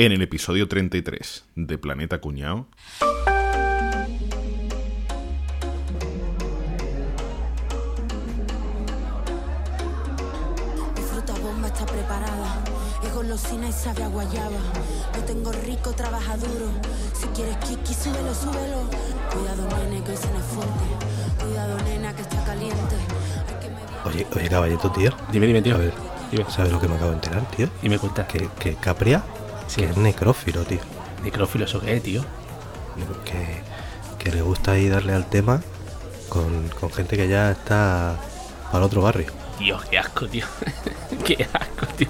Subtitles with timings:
[0.00, 2.68] En el episodio 33 de Planeta Cuñao.
[10.94, 12.62] Mi fruta bomba está preparada.
[13.02, 14.60] Es golosina y sabe a guayaba.
[15.16, 16.70] Lo tengo rico, trabaja duro.
[17.12, 18.88] Si quieres kiki, súbelo, súbelo.
[19.32, 21.42] Cuidado, nene, que hoy se me fuerte.
[21.42, 22.94] Cuidado, nena, que está caliente.
[23.60, 25.10] Que Oye, oye, caballito, tío.
[25.32, 25.74] Dime, dime, tío.
[25.74, 25.92] A ver,
[26.30, 26.44] Dime.
[26.48, 27.68] ¿sabes lo que me acabo de enterar, tío?
[27.82, 28.28] Y me cuentas.
[28.28, 29.24] Que, que Capria,
[29.68, 29.82] Sí.
[29.82, 30.80] que es necrófilo, tío.
[31.22, 32.24] ¿Necrófilo eso qué, tío?
[33.24, 33.62] Que,
[34.18, 35.60] que le gusta ahí darle al tema
[36.28, 38.16] con, con gente que ya está
[38.72, 39.30] para otro barrio.
[39.60, 40.44] Dios, qué asco, tío.
[41.24, 42.08] qué asco, tío.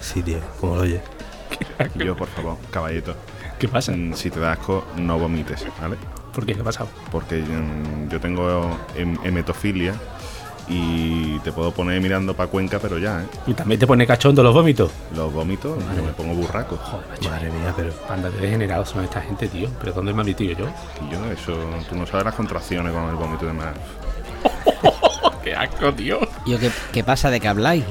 [0.00, 1.02] Sí, tío, como lo oye.
[1.96, 3.14] Yo, por favor, caballito.
[3.58, 3.92] ¿Qué pasa?
[3.92, 5.96] mm, Si te da asco, no vomites, ¿vale?
[6.32, 6.54] ¿Por qué?
[6.54, 6.88] ¿Qué ha pasado?
[7.10, 9.94] Porque mm, yo tengo hem- hemetofilia
[10.70, 13.26] y te puedo poner mirando para Cuenca, pero ya, ¿eh?
[13.46, 14.90] ¿Y también te pone cachondo los vómitos?
[15.16, 16.76] Los vómitos, yo me pongo burraco.
[16.76, 17.30] Joder, macho.
[17.30, 17.92] Madre mía, pero.
[18.08, 19.68] Anda de degenerados son esta gente, tío.
[19.80, 20.66] ¿Pero dónde me has metido yo?
[21.06, 21.56] Y yo, eso,
[21.88, 23.68] tú no sabes las contracciones con el vómito y demás.
[25.44, 26.20] qué asco, tío.
[26.46, 27.84] ¿Y yo, ¿qué, qué pasa de que habláis?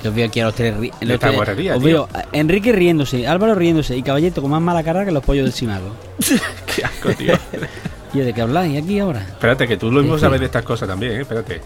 [0.00, 2.08] Que os veo aquí a los tres los tres- guarrería, Os tío.
[2.12, 5.52] veo Enrique riéndose, Álvaro riéndose y Caballito con más mala cara que los pollos del
[5.54, 5.94] Simago.
[6.76, 7.34] qué asco, tío.
[8.14, 9.20] ¿Y yo, de qué habláis aquí ahora?
[9.20, 11.20] Espérate, que tú lo mismo sabes de estas cosas también, ¿eh?
[11.22, 11.60] Espérate.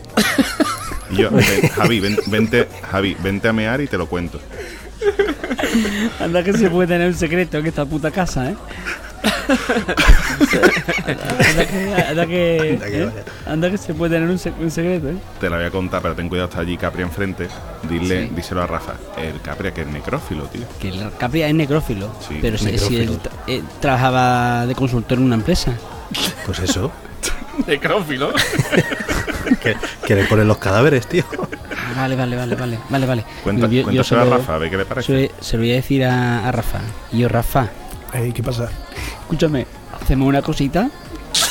[1.10, 4.40] Y yo, ven, Javi, ven- vente, Javi, vente a mear y te lo cuento.
[6.20, 8.56] Anda que se puede tener un secreto en esta puta casa, ¿eh?
[11.06, 13.04] anda que, anda que, Anda que ¿eh?
[13.06, 13.24] vaya.
[13.46, 15.16] Anda que se puede tener un, sec- un secreto, ¿eh?
[15.40, 17.48] Te la voy a contar, pero ten cuidado, está allí Capri enfrente.
[17.88, 18.94] Dile, díselo a Rafa.
[19.16, 20.62] El Capri que es necrófilo, tío.
[20.80, 22.14] Que el Capri es necrófilo.
[22.26, 25.72] Sí, pero si, él eh, trabajaba de consultor en una empresa.
[26.46, 26.90] Pues eso.
[27.66, 28.32] Necrófilo.
[29.62, 31.24] que, que le ponen los cadáveres, tío.
[31.76, 33.24] Ah, vale, vale, vale, vale, vale, vale.
[33.42, 35.06] Cuenta, Yo- a lo- Rafa, a ver qué le parece.
[35.06, 36.80] Se, lo- se lo voy a decir a, a Rafa.
[37.12, 37.68] Y yo, Rafa,
[38.12, 38.68] Ey, ¿qué pasa?
[39.22, 39.66] escúchame,
[40.00, 40.88] hacemos una cosita.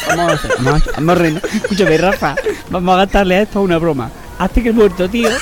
[0.08, 1.28] Vamos a hacer, vamos vamos a.
[1.58, 2.36] Escúchame, Rafa,
[2.70, 4.10] vamos a gastarle a esto una broma.
[4.40, 5.30] Hazte que el muerto, tío.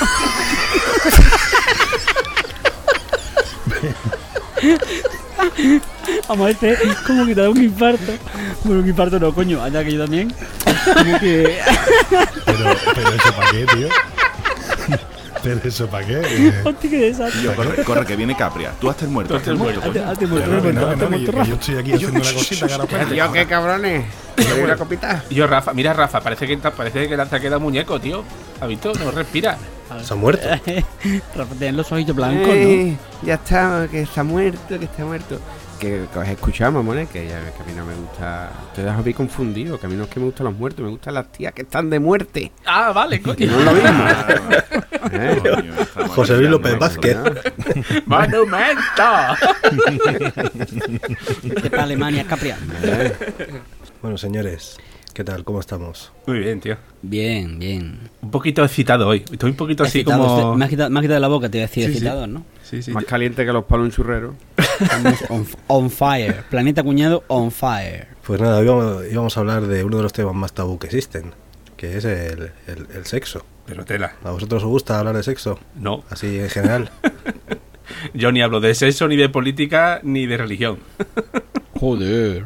[6.27, 8.13] Vamos a este, como que te da un infarto.
[8.63, 10.33] Bueno, un infarto no, coño, allá que yo también.
[10.93, 11.59] Como que.
[12.45, 13.87] Pero, pero eso para qué, tío.
[15.43, 16.21] Pero eso para qué.
[16.23, 17.41] Eh, Hostia, qué desastre.
[17.43, 18.71] Yo, corre, corre, que viene Capria.
[18.81, 19.39] Tú el muerto.
[19.39, 19.81] Tú el muerto.
[19.85, 20.55] Hazte, hazte muerto,
[20.87, 23.13] hazte muerto, yo estoy aquí haciendo una cosita que ahora cuento.
[23.13, 24.05] Tío, qué cabrones.
[24.35, 25.23] ¿Queréis una copita?
[25.29, 28.23] Yo, Rafa, mira, Rafa, parece que, parece que lanza queda muñeco, tío.
[28.59, 28.91] ¿Has visto?
[28.95, 29.57] No respira.
[30.03, 30.47] Se ha muerto.
[31.35, 32.53] Rafa, tiene los ojitos blancos, ¿no?
[32.53, 35.39] Eh, Ya está, que está muerto, que está muerto.
[35.79, 38.49] Que, que os he escuchado, mamones, que, ya, que a mí no me gusta.
[38.73, 40.89] Te dejo bien confundido, que a mí no es que me gustan los muertos, me
[40.89, 42.51] gustan las tías que están de muerte.
[42.65, 43.51] Ah, vale, Que coño.
[43.51, 44.05] no es lo mismo.
[45.11, 45.41] ¿Eh?
[45.43, 47.17] Coño, José Luis López Vázquez.
[48.05, 49.03] ¡Monumento!
[51.43, 52.57] De Alemania, Capria.
[54.01, 54.77] Bueno, señores,
[55.15, 55.43] ¿qué tal?
[55.43, 56.11] ¿Cómo estamos?
[56.27, 56.75] Muy bien, tío.
[57.01, 57.97] Bien, bien.
[58.21, 59.23] Un poquito excitado hoy.
[59.31, 60.37] Estoy un poquito así Excitado, como.
[60.49, 61.89] este- me, has quitado, me has quitado de la boca, te iba a decir Sí,
[61.91, 61.97] sí.
[61.97, 62.45] excitado, ¿no?
[62.63, 62.91] Sí, sí.
[62.91, 64.35] Más caliente que los palos en churrero.
[64.79, 66.43] Estamos on, on fire.
[66.49, 68.07] Planeta Cuñado on fire.
[68.27, 70.87] Pues nada, hoy vamos, íbamos a hablar de uno de los temas más tabú que
[70.87, 71.31] existen,
[71.77, 73.45] que es el, el- el sexo.
[73.65, 74.13] Pero tela.
[74.23, 75.57] ¿A vosotros os gusta hablar de sexo?
[75.75, 76.03] No.
[76.11, 76.91] Así en general.
[78.13, 80.79] Yo ni hablo de sexo, ni de política, ni de religión.
[81.79, 82.45] Joder.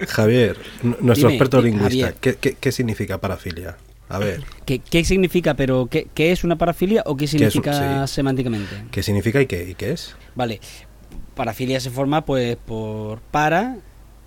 [0.08, 2.14] Javier, nuestro Dime, experto lingüista.
[2.14, 3.78] ¿qué, qué, qué significa parafilia?
[4.10, 8.14] A ver, ¿Qué, qué significa, pero qué, qué es una parafilia o qué significa sí.
[8.14, 8.84] semánticamente?
[8.92, 10.16] ¿qué significa y qué, y qué es?
[10.36, 10.60] Vale,
[11.36, 13.78] parafilia se forma pues por para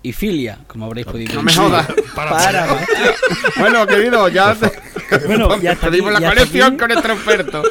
[0.07, 1.85] y filia, como habréis podido No me jodas.
[2.15, 2.65] Para,
[3.57, 4.55] Bueno, querido, ya
[5.25, 6.77] Bueno, ya aquí, la ya colección aquí.
[6.77, 7.63] con nuestro experto.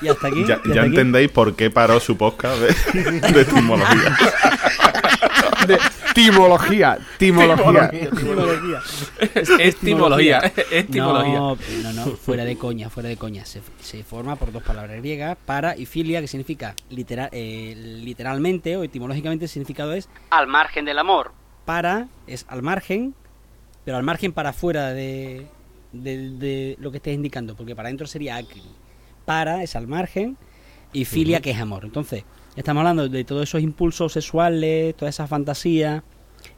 [0.00, 0.44] Y hasta aquí.
[0.46, 0.78] Ya, hasta aquí.
[0.78, 4.16] entendéis por qué paró su podcast de, de etimología.
[5.66, 5.78] De
[6.14, 7.90] timología, timología.
[7.92, 8.80] Etimología.
[9.58, 10.38] Estimología.
[10.70, 11.34] Estimología.
[11.38, 13.44] No, no, no, fuera de coña, fuera de coña.
[13.44, 18.74] Se, se forma por dos palabras griegas, para y filia, que significa literal, eh, literalmente
[18.78, 21.32] o etimológicamente el significado es al margen del amor.
[21.64, 23.14] Para es al margen,
[23.84, 25.46] pero al margen para afuera de,
[25.92, 28.62] de- de lo que estés indicando, porque para adentro sería acri.
[29.24, 30.36] Para es al margen
[30.92, 31.84] y filia que es amor.
[31.84, 32.24] Entonces,
[32.56, 36.02] estamos hablando de todos esos impulsos sexuales, toda esa fantasía,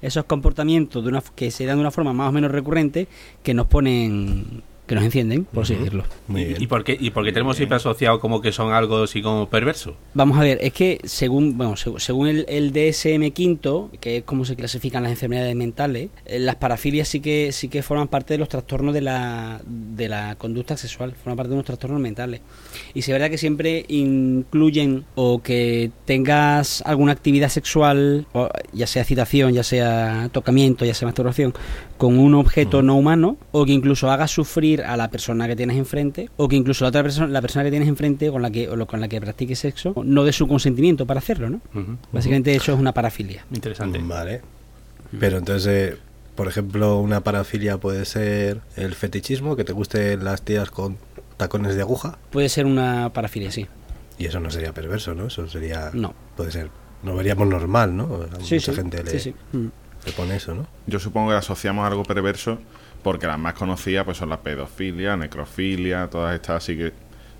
[0.00, 3.08] esos comportamientos de una, que se dan de una forma más o menos recurrente
[3.43, 4.62] que nos ponen,
[4.93, 6.05] que nos encienden, por así decirlo.
[6.29, 6.62] Muy ¿Y, bien.
[6.62, 9.49] y por qué, ¿Y por qué tenemos siempre asociado como que son algo así como
[9.49, 9.97] perverso?
[10.12, 14.23] Vamos a ver, es que según bueno seg- según el, el DSM quinto, que es
[14.25, 18.35] como se clasifican las enfermedades mentales, eh, las parafilias sí que sí que forman parte
[18.35, 22.41] de los trastornos de la, de la conducta sexual, forman parte de unos trastornos mentales.
[22.93, 28.27] Y si es verdad que siempre incluyen o que tengas alguna actividad sexual,
[28.73, 31.55] ya sea citación, ya sea tocamiento, ya sea masturbación,
[31.99, 35.76] con un objeto no humano, o que incluso hagas sufrir a la persona que tienes
[35.76, 38.69] enfrente, o que incluso la otra persona, la persona que tienes enfrente con la que
[38.69, 41.61] o con la que practiques sexo, no dé su consentimiento para hacerlo, ¿no?
[42.12, 43.44] Básicamente eso es una parafilia.
[43.52, 44.00] Interesante.
[44.02, 44.43] Vale.
[45.19, 45.99] Pero entonces, eh,
[46.34, 50.96] por ejemplo, una parafilia puede ser el fetichismo, que te gusten las tías con
[51.37, 52.19] tacones de aguja.
[52.31, 53.67] Puede ser una parafilia, sí.
[54.19, 55.26] Y eso no sería perverso, ¿no?
[55.26, 55.90] Eso sería.
[55.93, 56.14] No.
[56.37, 56.70] Puede ser.
[57.02, 58.05] Lo veríamos normal, ¿no?
[58.32, 59.34] A Sí, mucha sí, gente le, sí, sí.
[59.52, 59.67] Mm.
[60.06, 60.67] le pone eso, ¿no?
[60.87, 62.58] Yo supongo que asociamos algo perverso
[63.02, 66.93] porque las más conocidas pues son la pedofilia, necrofilia, todas estas así que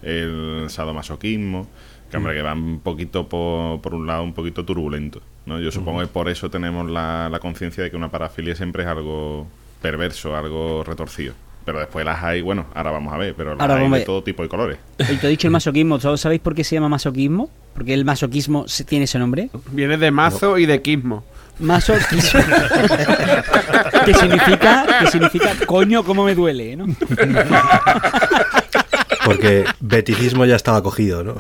[0.03, 1.69] el sadomasoquismo,
[2.11, 5.61] que hombre, que van un poquito por, por un lado un poquito turbulento, ¿no?
[5.61, 8.89] Yo supongo que por eso tenemos la, la conciencia de que una parafilia siempre es
[8.89, 9.47] algo
[9.81, 11.35] perverso, algo retorcido.
[11.65, 14.05] Pero después las hay, bueno, ahora vamos a ver, pero las Ahora hay a de
[14.05, 14.79] todo tipo y colores.
[14.99, 17.51] Y te he dicho el masoquismo, ¿todos sabéis por qué se llama masoquismo?
[17.73, 19.49] Porque el masoquismo se- tiene ese nombre.
[19.71, 21.25] Viene de mazo y de quismo.
[21.59, 22.41] Masoquismo.
[24.05, 26.87] que significa, que significa, coño, cómo me duele, ¿no?
[29.25, 31.35] Porque beticismo ya estaba cogido, ¿no?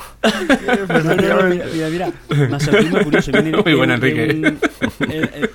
[0.88, 2.12] No, no, no, mira, mira, mira.
[2.49, 3.32] Masoquismo curioso.
[3.32, 4.25] Viene de- Muy Enrique.
[4.35, 5.50] un- eh, eh,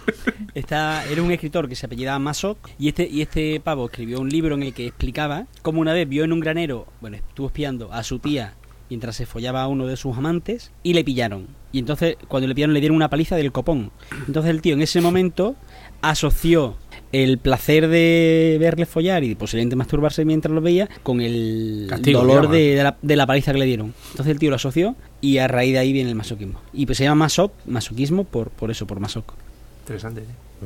[0.54, 4.28] está, era un escritor que se apellidaba Masoc y este, y este pavo escribió un
[4.30, 7.94] libro en el que explicaba cómo una vez vio en un granero, bueno, estuvo espiando
[7.94, 8.56] a su tía
[8.90, 11.48] mientras se follaba a uno de sus amantes y le pillaron.
[11.78, 13.92] Y entonces, cuando le pillaron, le dieron una paliza del copón.
[14.26, 15.56] Entonces el tío en ese momento
[16.02, 16.76] asoció
[17.12, 22.50] el placer de verle follar y posiblemente masturbarse mientras lo veía con el Castigo, dolor
[22.50, 23.94] de, de la, de la paliza que le dieron.
[24.12, 26.60] Entonces el tío lo asoció y a raíz de ahí viene el masoquismo.
[26.74, 29.34] Y pues se llama masoc, masoquismo por, por eso, por masoc.
[29.82, 30.24] Interesante.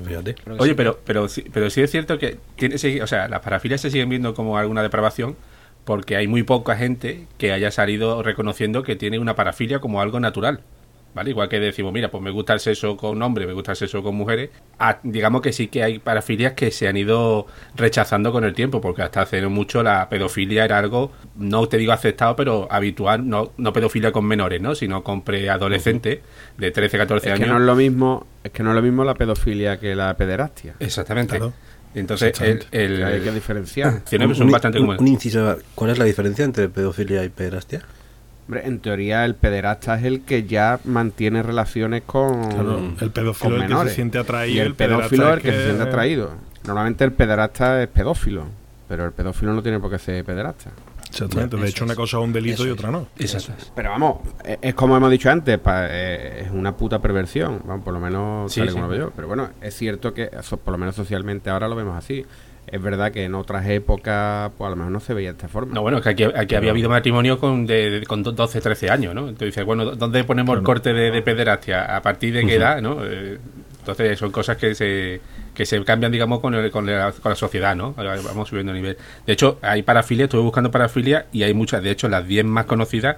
[0.07, 0.35] Fíjate.
[0.35, 0.73] Que Oye, sí.
[0.75, 4.09] pero, pero, sí- pero sí es cierto que tiene, o sea, las parafilias se siguen
[4.09, 5.35] viendo como alguna depravación
[5.83, 10.19] porque hay muy poca gente que haya salido reconociendo que tiene una parafilia como algo
[10.19, 10.61] natural.
[11.13, 11.31] ¿Vale?
[11.31, 14.01] Igual que decimos, mira, pues me gusta el sexo con hombres, me gusta el sexo
[14.01, 14.49] con mujeres.
[15.03, 19.01] Digamos que sí que hay parafilias que se han ido rechazando con el tiempo, porque
[19.01, 23.73] hasta hace mucho la pedofilia era algo, no te digo aceptado, pero habitual, no, no
[23.73, 24.73] pedofilia con menores, ¿no?
[24.73, 26.19] Sino con preadolescentes
[26.57, 27.45] de 13, 14 Es años.
[27.45, 30.15] que no es lo mismo, es que no es lo mismo la pedofilia que la
[30.15, 30.75] pederastia.
[30.79, 31.37] Exactamente.
[31.37, 31.53] Claro.
[31.93, 32.85] Entonces, el, Exactamente.
[32.85, 34.01] el- hay que diferenciar.
[34.05, 35.01] Son Un- bastante un- comunes.
[35.01, 37.81] un inciso, ¿cuál es la diferencia entre pedofilia y pederastia?
[38.51, 43.55] Hombre, en teoría el pederasta es el que ya mantiene relaciones con, Claro, el pedófilo
[43.55, 45.83] es el que se siente atraído, Y el, el pedófilo es el que, se siente
[45.83, 46.31] atraído.
[46.65, 48.43] Normalmente el pederasta es pedófilo,
[48.89, 50.69] pero el pedófilo no tiene por qué ser pederasta.
[51.09, 51.55] Exactamente.
[51.55, 53.07] De hecho, una cosa es un delito Eso y otra no.
[53.73, 57.85] Pero vamos, es, es como hemos dicho antes, pa- eh, es una puta perversión, vamos,
[57.85, 58.73] por lo menos Sí, tal y sí.
[58.73, 59.13] como lo veo yo.
[59.15, 62.25] Pero bueno, es cierto que eso, por lo menos socialmente ahora lo vemos así.
[62.71, 65.49] Es verdad que en otras épocas, pues a lo mejor no se veía de esta
[65.49, 65.73] forma.
[65.73, 68.89] No, bueno, que aquí, aquí había habido matrimonio con, de, de- con do- 12, 13
[68.89, 69.21] años, ¿no?
[69.27, 71.95] Entonces dices, bueno, ¿dónde ponemos el corte de, de pederastia?
[71.97, 72.99] ¿A partir de qué edad, no?
[73.05, 73.37] Eh,
[73.79, 75.19] entonces son cosas que se,
[75.53, 77.93] que se cambian, digamos, con, el- con, la, con la sociedad, ¿no?
[77.93, 78.97] Vamos subiendo el nivel.
[79.25, 82.65] De hecho, hay parafilia, estuve buscando parafilia y hay muchas, de hecho, las 10 más
[82.67, 83.17] conocidas,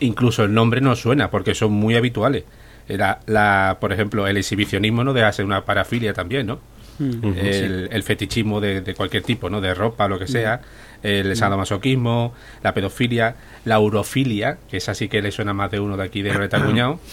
[0.00, 2.44] incluso el nombre no suena porque son muy habituales.
[2.88, 6.58] La, la, por ejemplo, el exhibicionismo no deja de ser una parafilia también, ¿no?
[7.00, 9.60] El, el fetichismo de, de cualquier tipo, ¿no?
[9.60, 10.60] De ropa, lo que sea,
[11.02, 12.32] el sadomasoquismo,
[12.62, 13.34] la pedofilia,
[13.64, 16.30] la urofilia, que esa sí que le suena a más de uno de aquí de
[16.32, 17.00] Breta Cuñado.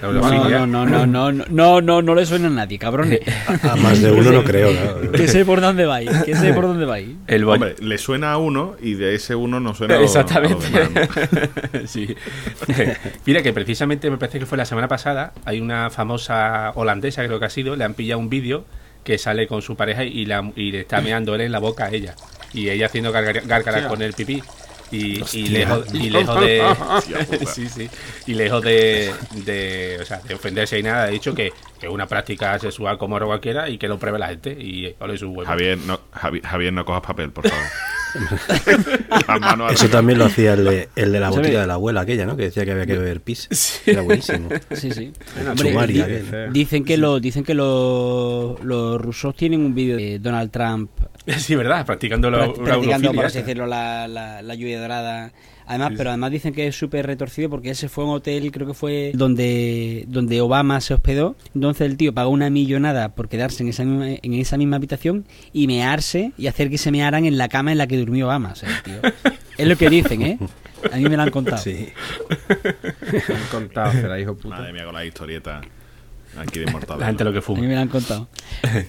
[0.00, 3.18] No, no, no, no, no, no, no, no, no le suena a nadie, cabrones.
[3.64, 5.10] A más de uno no creo, ¿no?
[5.12, 7.08] que sé por dónde vais, que sé por dónde vais.
[7.26, 10.14] El boy- Hombre, le suena a uno y de ese uno no suena a los-
[10.14, 10.66] a Exactamente.
[10.70, 11.08] demás,
[11.72, 11.88] ¿no?
[11.88, 12.14] sí.
[13.26, 17.40] Mira que precisamente me parece que fue la semana pasada, hay una famosa holandesa creo
[17.40, 18.64] que ha sido, le han pillado un vídeo
[19.04, 21.86] que sale con su pareja y, la, y le está meando él en la boca
[21.86, 22.14] a ella.
[22.52, 24.42] Y ella haciendo gárgaras con el pipí.
[24.90, 26.64] Y, y lejos, y lejos de
[27.54, 27.90] sí, sí.
[28.26, 29.12] y lejos de,
[29.44, 31.52] de, o sea, de ofenderse y nada, ha dicho que
[31.82, 35.28] es una práctica sexual como cualquiera y que lo pruebe la gente y ole su
[35.28, 35.44] huevo.
[35.46, 37.64] Javier, no, Javi- Javier, no cojas papel, por favor.
[39.72, 41.36] Eso también lo hacía el de, el de la ¿Sabe?
[41.42, 42.36] botella de la abuela aquella, ¿no?
[42.36, 43.48] Que decía que había que beber pis.
[43.86, 44.48] Era buenísimo.
[44.72, 45.12] Sí, sí.
[45.34, 46.52] Bueno, Hombre, Chumari, di- aquel.
[46.52, 50.90] dicen que los dicen que los los rusos tienen un vídeo de Donald Trump
[51.38, 51.84] Sí, ¿verdad?
[51.86, 55.32] Practicando la, pra- la practicando, por así decirlo, la, la, la lluvia dorada.
[55.68, 58.66] Además, Sí, pero además dicen que es súper retorcido porque ese fue un hotel, creo
[58.66, 61.36] que fue donde, donde Obama se hospedó.
[61.54, 65.26] Entonces el tío pagó una millonada por quedarse en esa misma, en esa misma habitación
[65.52, 68.52] y mearse y hacer que se mearan en la cama en la que durmió Obama.
[68.52, 69.12] O sea, el tío.
[69.58, 70.38] Es lo que dicen, ¿eh?
[70.90, 71.58] A mí me lo han contado.
[71.58, 71.88] Sí.
[73.12, 74.56] Me han contado, será hijo puta.
[74.56, 75.60] Madre mía, con la historieta
[76.36, 77.00] aquí de Mortadelo.
[77.00, 77.60] La gente lo que A mí fuma.
[77.62, 78.28] me lo han contado.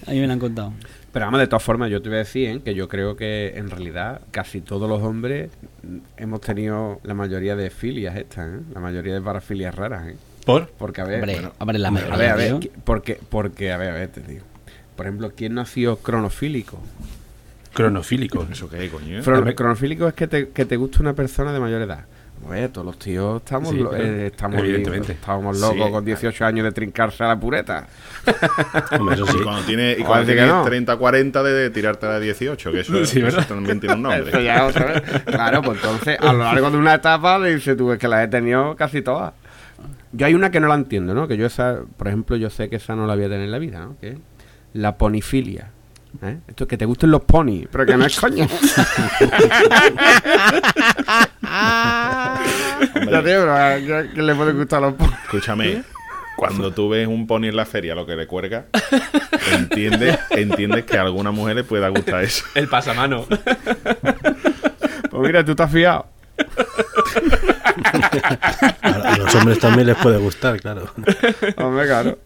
[0.06, 0.72] A mí me lo han contado.
[1.12, 2.60] Pero vamos, de todas formas, yo te voy a decir ¿eh?
[2.64, 5.50] que yo creo que en realidad casi todos los hombres
[6.16, 8.60] hemos tenido la mayoría de filias estas, ¿eh?
[8.72, 10.16] La mayoría de parafilias raras, ¿eh?
[10.46, 10.68] ¿Por?
[10.78, 12.60] Porque, a ver, Hombre, bueno, hombre, la a mayoría, ver, a ver, tío.
[12.60, 14.44] qui- porque, porque, a ver, a ver, te digo.
[14.94, 16.78] Por ejemplo, ¿quién no ha sido cronofílico?
[17.72, 18.46] Cronofílico.
[18.50, 19.22] ¿Eso qué, coño?
[19.22, 22.04] Cronofílico es que te, que te guste una persona de mayor edad.
[22.48, 25.12] Ver, todos los tíos estamos, Sí, lo- eh, estamos, Evidentemente.
[25.12, 25.62] estábamos Sí.
[25.62, 27.86] locos con 18 años de trincarse a la pureta.
[28.98, 29.36] Hombre, eso sí.
[29.38, 30.64] Y cuando tienes, y cuando sí que tienes no.
[30.64, 33.46] 30, 40 de, de tirarte a la 18, que eso, Sí, eso ¿verdad?
[33.46, 34.28] también tiene un nombre.
[34.30, 35.02] Eso ya otra vez.
[35.26, 38.24] Claro, pues entonces, a lo largo de una etapa, le dices tú, es que las
[38.24, 39.32] he tenido casi todas.
[40.12, 41.28] Yo hay una que no la entiendo, ¿no?
[41.28, 43.52] Que yo esa, por ejemplo, yo sé que esa no la voy a tener en
[43.52, 43.96] la vida, ¿no?
[44.00, 44.18] Que es
[44.72, 45.70] la ponifilia.
[46.22, 46.38] ¿Eh?
[46.48, 48.46] Esto es que te gusten los ponis, pero que no es coño.
[51.42, 55.14] Ya, tío, pero ¿a ¿qué, qué le puede gustar a los ponis?
[55.24, 55.82] Escúchame,
[56.36, 58.66] cuando tú ves un pony en la feria, lo que le cuelga,
[59.52, 62.44] entiendes, entiendes que a alguna mujer le pueda gustar eso.
[62.54, 63.26] El pasamano.
[65.10, 66.06] Pues mira, tú estás fiado.
[68.82, 70.90] A, a los hombres también les puede gustar, claro.
[71.56, 72.18] Hombre, claro.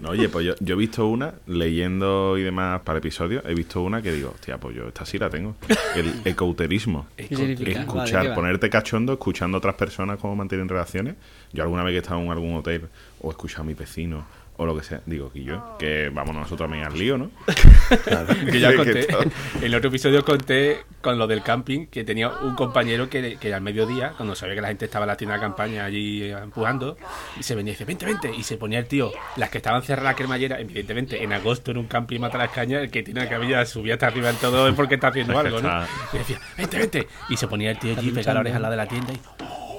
[0.00, 3.54] No, oye, pues yo, yo he visto una, leyendo y demás para el episodio, he
[3.54, 5.56] visto una que digo, hostia, pues yo esta sí la tengo.
[5.94, 7.06] El ecouterismo.
[7.16, 11.14] Escuchar, ponerte cachondo, escuchando a otras personas cómo mantienen relaciones.
[11.52, 12.88] Yo alguna vez que he estado en algún hotel
[13.20, 14.24] o he escuchado a mi vecino
[14.60, 17.30] o lo que sea, digo, que yo, que vamos nosotros también al lío, ¿no?
[18.50, 19.08] que ya Que conté.
[19.56, 23.54] En el otro episodio conté con lo del camping que tenía un compañero que, que
[23.54, 26.32] al mediodía, cuando sabía que la gente estaba en la tienda de campaña allí eh,
[26.32, 26.98] empujando,
[27.38, 28.30] y se venía y dice, vente, vente.
[28.36, 31.78] Y se ponía el tío, las que estaban cerradas la cremallera, evidentemente en agosto en
[31.78, 34.68] un camping mata las cañas, el que tiene la cabilla subía hasta arriba en todo
[34.68, 35.86] es porque está haciendo algo, ¿no?
[36.12, 37.08] Y decía, vente, vente.
[37.30, 39.69] Y se ponía el tío allí, pegaba la oreja al lado de la tienda y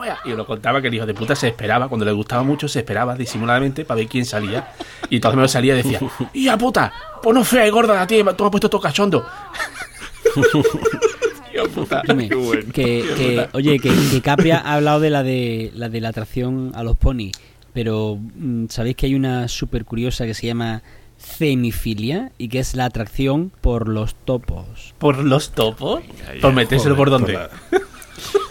[0.00, 0.18] no vea.
[0.24, 2.80] Y lo contaba que el hijo de puta se esperaba, cuando le gustaba mucho, se
[2.80, 4.72] esperaba disimuladamente para ver quién salía.
[5.08, 6.00] Y entonces me lo salía y decía,
[6.32, 6.92] ¡Hija puta!
[7.22, 9.26] Pues no fea y gorda la tía, tú me has puesto todo cachondo.
[11.74, 12.02] Puta.
[12.06, 12.72] Qué bueno.
[12.72, 16.72] que, que- oye, que, que Capri ha hablado de la de la de la atracción
[16.74, 17.32] a los ponis,
[17.74, 20.82] pero mm, sabéis que hay una súper curiosa que se llama
[21.18, 24.94] cenifilia y que es la atracción por los topos.
[24.98, 26.00] ¿Por los topos?
[26.34, 26.40] Ya.
[26.40, 27.34] ¿Por metérselo por dónde?
[27.34, 27.50] la,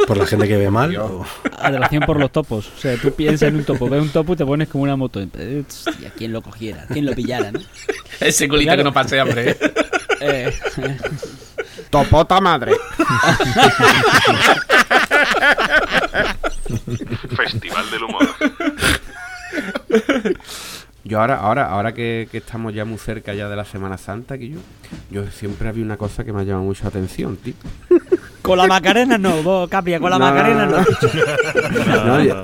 [0.08, 0.96] por la gente que ve mal.
[0.98, 1.26] o-
[1.58, 2.68] Atracción por los topos.
[2.76, 4.96] O sea, tú piensas en un topo, ves un topo y te pones como una
[4.96, 5.20] moto.
[5.20, 7.60] Hostia, quién lo cogiera, quién lo pillara, ¿no?
[8.20, 8.80] Ese culito Claro.
[8.80, 9.52] que no pase hambre.
[9.52, 9.58] ¿eh?
[10.22, 10.54] Eh,
[11.90, 12.74] Topota madre.
[17.36, 18.28] Festival del humor.
[21.04, 24.38] Yo ahora, ahora, ahora que, que estamos ya muy cerca ya de la Semana Santa,
[24.38, 24.60] que yo,
[25.10, 27.54] yo siempre había una cosa que me ha llamado mucho la atención, tío.
[28.42, 30.78] Con la Macarena no, vos, Capria, con la No, Macarena no.
[30.80, 32.06] no.
[32.06, 32.44] No, yo,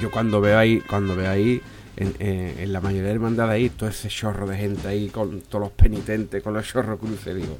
[0.00, 1.60] yo cuando veo ahí, cuando veo ahí,
[1.96, 5.40] en, eh, en la mayoría de hermandades ahí, todo ese chorro de gente ahí, con
[5.42, 7.58] todos los penitentes, con los chorros cruces, digo,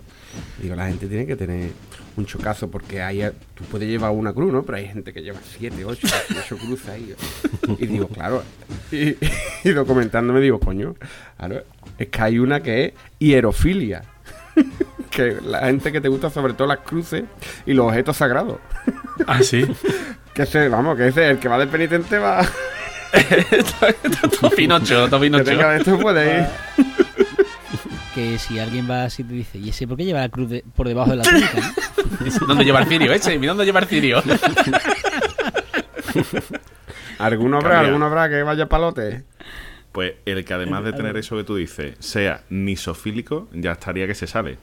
[0.60, 1.70] digo, la gente tiene que tener
[2.16, 3.22] un chocazo, porque hay,
[3.54, 4.62] tú puedes llevar una cruz, ¿no?
[4.62, 7.14] Pero hay gente que lleva siete, ocho, ocho cruces ahí.
[7.78, 8.42] Y digo, claro,
[8.90, 9.16] y,
[9.64, 10.94] y documentándome digo, coño,
[11.36, 11.62] claro,
[11.98, 14.04] es que hay una que es hierofilia.
[15.10, 17.24] Que la gente que te gusta sobre todo las cruces
[17.66, 18.58] y los objetos sagrados.
[19.26, 19.66] Ah, sí.
[20.32, 22.46] Que ese, vamos, que ese, el que va de penitente va.
[24.40, 25.44] Topinocho, Que Topinocho.
[25.44, 26.46] tenga esto puede ir.
[28.14, 30.64] Que si alguien va así te dice, ¿y ese por qué lleva la cruz de-
[30.74, 31.50] por debajo de la túnica?
[32.20, 32.46] no?".
[32.46, 33.38] ¿Dónde lleva el cirio ese?
[33.38, 34.22] Mira dónde lleva el cirio.
[37.18, 39.24] ¿Alguno habrá, alguno habrá que vaya palote?
[39.92, 44.14] Pues el que además de tener eso que tú dices, sea nisofílico, ya estaría que
[44.14, 44.58] se sale.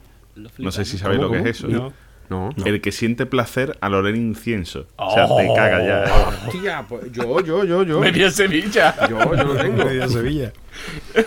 [0.58, 1.50] No sé si sabéis ¿Cómo, lo que cómo?
[1.50, 1.68] es eso.
[1.68, 1.92] No.
[2.30, 2.50] No.
[2.66, 4.84] El que siente placer al oler incienso.
[4.96, 6.04] O sea, te caga ya.
[6.46, 8.00] Hostia, pues yo, yo, yo, yo.
[8.00, 8.94] Medio Sevilla.
[9.08, 9.82] Yo, yo lo tengo.
[9.82, 10.52] Medio Sevilla.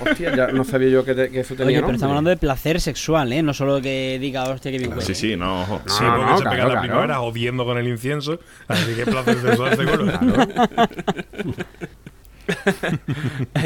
[0.08, 1.96] Hostia, ya no sabía yo que, te- que eso tenía Oye, pero nombre.
[1.96, 3.41] estamos hablando de placer sexual, ¿eh?
[3.41, 5.01] No solo que diga, hostia, que bien huele.
[5.03, 5.82] Sí, sí, no, ojo.
[5.88, 6.82] Sí, no, porque no, se claro, pega la claro.
[6.82, 8.39] primavera jodiendo con el incienso.
[8.68, 10.06] Así que placer sexual seguro.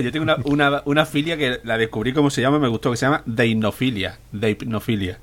[0.02, 2.98] Yo tengo una, una, una filia que la descubrí como se llama, me gustó, que
[2.98, 4.20] se llama deipnofilia.
[4.32, 5.18] Deipnofilia.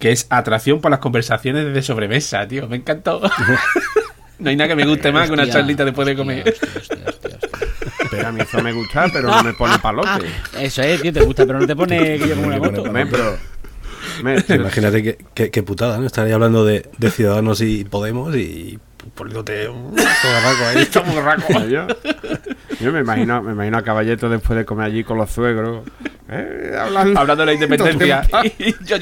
[0.00, 2.66] Que es atracción por las conversaciones de sobremesa, tío.
[2.66, 3.20] Me encantó.
[4.40, 6.48] no hay nada que me guste más que una charlita después de comer.
[6.48, 8.08] hostia, hostia, hostia, hostia.
[8.10, 10.26] Pero a mí eso me gusta, pero no me pone palote.
[10.58, 12.82] Eso es, tío, te gusta, pero no te pone que yo como una moto.
[12.92, 13.36] Pero...
[14.24, 16.06] me- Imagínate qué, qué- qué putada, ¿no?
[16.06, 18.78] Estaría hablando de, de Ciudadanos y Podemos y
[19.14, 20.78] poniéndote un raco ahí.
[20.82, 21.52] Está muy raco.
[21.66, 21.86] yo,
[22.80, 25.84] yo me imagino, me imagino a Caballeto después de comer allí con los suegros.
[26.28, 28.22] eh, hablando, Hablando de la independencia.
[28.58, 28.98] Y yo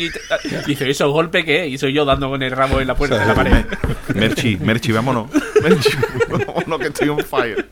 [0.67, 1.67] dice, ¿eso golpe qué?
[1.67, 3.65] Y soy yo dando con el ramo en la puerta de la pared.
[4.15, 5.29] Merchi, Merchi, vámonos.
[5.63, 5.91] Merchi,
[6.47, 7.69] vámonos que estoy on fire.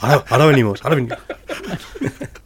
[0.00, 1.18] Ahora, ahora venimos, ahora venimos.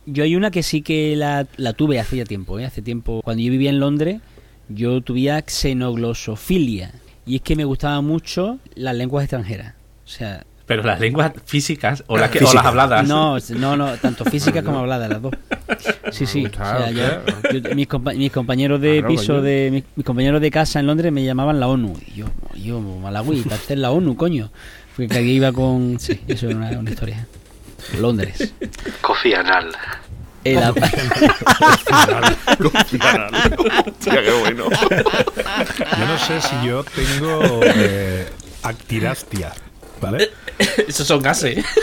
[0.07, 2.67] Yo hay una que sí que la, la tuve hace ya tiempo, ¿eh?
[2.67, 3.21] Hace tiempo.
[3.25, 4.21] Cuando yo vivía en Londres,
[4.69, 6.93] yo tuve xenoglosofilia.
[7.27, 9.75] Y es que me gustaban mucho las lenguas extranjeras.
[10.05, 13.07] O sea, Pero las lenguas físicas o las, que, o las habladas.
[13.09, 15.33] no, no, no, tanto físicas como habladas, las dos.
[16.13, 16.41] Sí, sí.
[16.41, 17.03] O gusta, sea, yo-
[17.35, 17.61] hostia.
[17.71, 20.87] yo- mis, compa- mis compañeros de Claro, piso, de mis, mis compañeros de casa en
[20.87, 21.95] Londres me llamaban la ONU.
[22.09, 22.27] Y yo,
[22.63, 24.51] yo, Malawi, estás en la ONU, coño.
[24.97, 25.99] Porque día iba con.
[25.99, 27.27] Sí, eso era una, una historia.
[28.01, 28.55] Londres.
[29.01, 29.69] Coffee anal.
[30.45, 30.71] La-
[32.61, 34.69] Hostia, qué bueno.
[34.71, 38.29] Yo no sé si yo tengo eh,
[38.63, 39.53] actirastia,
[40.01, 40.31] ¿vale?
[40.89, 41.65] Esos son gases.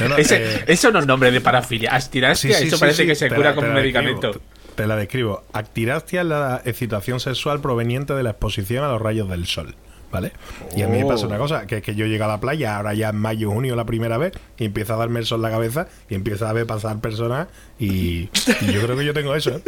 [0.00, 2.00] No, no, Ese- eh, eso no es nombre de parafilia.
[2.00, 4.28] sí, sí, eso sí, parece sí, que se cura la- con un medicamento.
[4.28, 5.44] describo, Te la describo.
[5.52, 9.76] Actirastia es la excitación sexual proveniente de la exposición a los rayos del sol.
[10.12, 10.30] ¿Vale?
[10.76, 12.76] Y a mí me pasa una cosa, que es que yo llego a la playa,
[12.76, 15.42] ahora ya en mayo, junio la primera vez, y empieza a darme el sol en
[15.42, 18.28] la cabeza, y empieza a ver pasar personas, y,
[18.60, 19.62] y yo creo que yo tengo eso, ¿eh?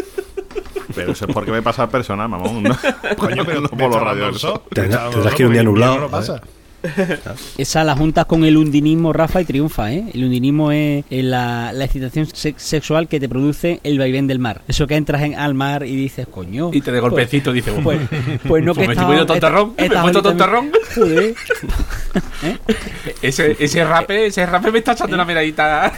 [0.95, 2.63] Pero eso es porque me pasa personal, mamón.
[2.63, 2.77] ¿no?
[3.17, 6.43] Coño, pero no por los está Tendrás- que ir un día nublado, no pasa.
[7.59, 10.05] Esa la juntas con el undinismo, Rafa, y triunfa, ¿eh?
[10.13, 14.63] El undinismo es, la, la excitación sex- sexual que te produce el vaivén del mar.
[14.69, 16.71] Eso que entras en, al mar y dices, coño.
[16.73, 18.01] Y te de golpecito dice, Pues,
[18.47, 20.71] pues no Pues que me estaba- estoy poniendo tontarrón, me he puesto tontarrón.
[20.95, 21.35] Joder.
[23.23, 25.93] ese, ese rape, ese rape me está echando una miradita.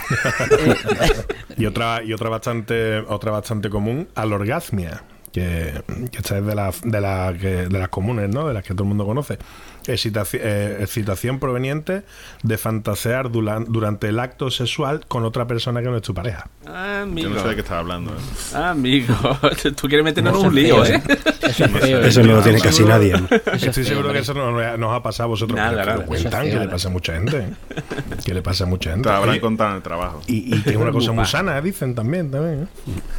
[1.57, 5.73] Y otra, y otra bastante, otra bastante común, alorgasmia, que,
[6.11, 8.47] que esta es de las de las que- de las comunes, ¿no?
[8.47, 9.37] De las que todo el mundo conoce.
[9.87, 12.03] Excitación, eh, excitación proveniente
[12.43, 16.49] de fantasear duran- durante el acto sexual con otra persona que no es tu pareja.
[16.65, 17.29] Amigo.
[17.29, 18.11] Yo no sé de qué estás hablando.
[18.11, 18.55] ¿eh?
[18.57, 19.15] Amigo.
[19.79, 21.03] Tú quieres meternos en Eso un lío, feo, ¿eh?
[21.43, 22.01] Eso es feo.
[22.01, 23.13] Eso no lo tiene casi nadie.
[23.13, 23.27] ¿no?
[23.53, 26.05] Estoy feo, seguro que eso no nos ha pasado a vosotros, Nada, nada.
[26.05, 27.37] cuentan, es que feo, le pasa a mucha gente.
[27.37, 27.53] ¿eh?
[28.25, 29.07] Que le pasa a mucha gente.
[29.09, 30.21] Te habrán contado en el trabajo.
[30.27, 32.63] y, y que es una cosa muy sana, dicen también, también.
[32.63, 32.67] ¿eh?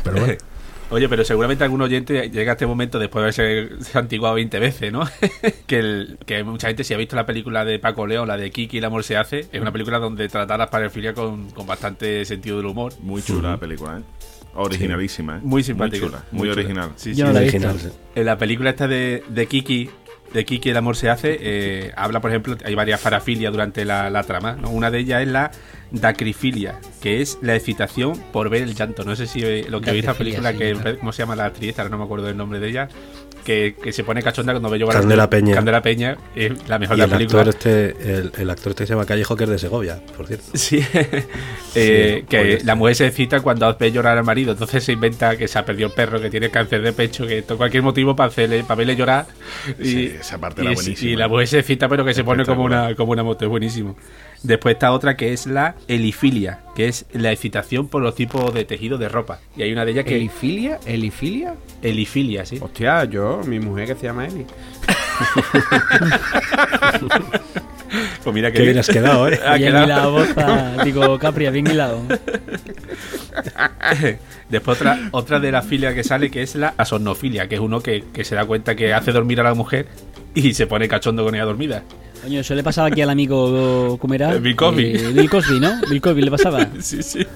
[0.04, 0.34] Pero bueno.
[0.90, 4.90] Oye, pero seguramente algún oyente llega a este momento después de haberse antiguado 20 veces,
[4.90, 5.02] ¿no?
[5.66, 8.50] que, el, que mucha gente, si ha visto la película de Paco León, la de
[8.50, 12.24] Kiki, El amor se hace, es una película donde trata la parafilia con, con bastante
[12.24, 12.94] sentido del humor.
[13.00, 14.02] Muy chula la película, ¿eh?
[14.54, 15.40] Originalísima, ¿eh?
[15.42, 16.00] Muy simpática.
[16.00, 16.52] Muy chula, muy, chula.
[16.52, 16.92] original.
[16.96, 17.22] Sí, sí.
[17.22, 17.76] no la Original.
[18.14, 19.90] En la película esta de, de Kiki,
[20.32, 24.08] de Kiki el amor se hace, eh, habla, por ejemplo, hay varias parafilias durante la,
[24.08, 24.52] la trama.
[24.52, 24.70] ¿no?
[24.70, 25.50] Una de ellas es la
[25.90, 29.04] dacrifilia, que es la excitación por ver el llanto.
[29.04, 30.98] No sé si eh, lo que habéis la película, sí, que claro.
[30.98, 31.78] ¿cómo se llama la actriz?
[31.78, 32.88] Ahora no me acuerdo del nombre de ella.
[33.44, 35.54] Que, que se pone cachonda cuando ve llorar a- Candela Peña.
[35.54, 37.40] Candela Peña es la mejor Y de el la película.
[37.42, 40.44] actor, este, el, el actor este se llama Callejo, que es de Segovia, por cierto.
[40.54, 40.84] Sí,
[41.74, 45.36] Eh, que pues, la mujer se excita cuando ve llorar al marido, entonces se inventa
[45.36, 48.16] que se ha perdido el perro, que tiene cáncer de pecho, que esto cualquier motivo
[48.16, 49.26] para hacerle, para verle llorar.
[49.78, 51.10] Y, Sí, esa parte y era es- buenísima.
[51.12, 53.50] Y la mujer se excita, pero que se pone como una, como una moto, es
[53.50, 53.96] buenísimo.
[54.42, 58.64] Después está otra que es la elifilia, que es la excitación por los tipos de
[58.64, 59.40] tejido de ropa.
[59.56, 60.16] Y hay una de ellas que.
[60.16, 60.78] ¿Elifilia?
[60.86, 61.54] ¿Elifilia?
[61.82, 62.58] elifilia, sí.
[62.60, 64.46] Hostia, yo, mi mujer que se llama Eli.
[68.22, 69.40] Pues mira que Qué bien has quedado, ¿eh?
[69.46, 69.84] Ha Bien quedado.
[69.86, 70.84] hilado, Boza.
[70.84, 72.02] Digo, Capria, bien hilado.
[74.50, 77.80] Después otra, otra de las filias que sale que es la asomnofilia, que es uno
[77.80, 79.86] que, que se da cuenta que hace dormir a la mujer
[80.34, 81.82] y se pone cachondo con ella dormida.
[82.22, 84.34] Coño, eso le pasaba aquí al amigo, ¿cómo era?
[84.34, 84.84] Eh, Bill Cosby.
[84.96, 85.80] Eh, Bill Cosby, ¿no?
[85.88, 86.68] Bill Cosby le pasaba.
[86.80, 87.26] Sí, sí.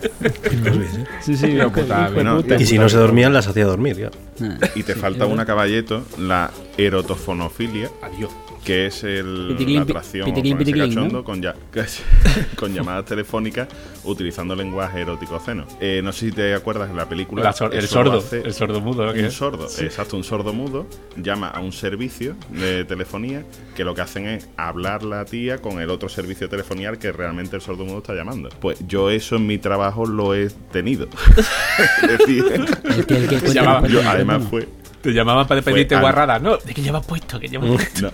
[1.20, 2.56] Sí, sí, Bill Cosby, hijo de bueno, puta.
[2.60, 3.96] Y si no se dormían, las hacía dormir.
[3.96, 4.12] claro.
[4.40, 4.68] Ah.
[4.74, 8.30] Y te falta una caballeto, la erotofonofilia, Adiós.
[8.64, 11.24] Que es el, Piticlin, la atracción piticlin, con piticlin, cachondo ¿no?
[11.24, 11.54] con, ya-
[12.56, 13.66] con llamadas telefónicas
[14.04, 15.66] utilizando lenguaje erótico obsceno.
[15.80, 17.42] Eh, no sé si te acuerdas en la película.
[17.42, 19.10] La sor- el sordo, hace el sordo mudo.
[19.10, 19.34] Un es.
[19.34, 23.44] sordo, exacto, un sordo mudo llama a un servicio de telefonía
[23.74, 27.56] que lo que hacen es hablar la tía con el otro servicio telefonial que realmente
[27.56, 28.48] el sordo mudo está llamando.
[28.60, 31.08] Pues yo eso en mi trabajo lo he tenido.
[32.02, 32.44] es decir,
[32.84, 34.68] El que, el que cuéntanos, llamaba- yo cuéntanos, además fue
[35.00, 36.40] Te llamaban para pedirte al- guarradas.
[36.40, 37.40] No, ¿de qué llevas puesto?
[37.40, 38.02] ¿Qué llevas puesto?
[38.02, 38.10] No,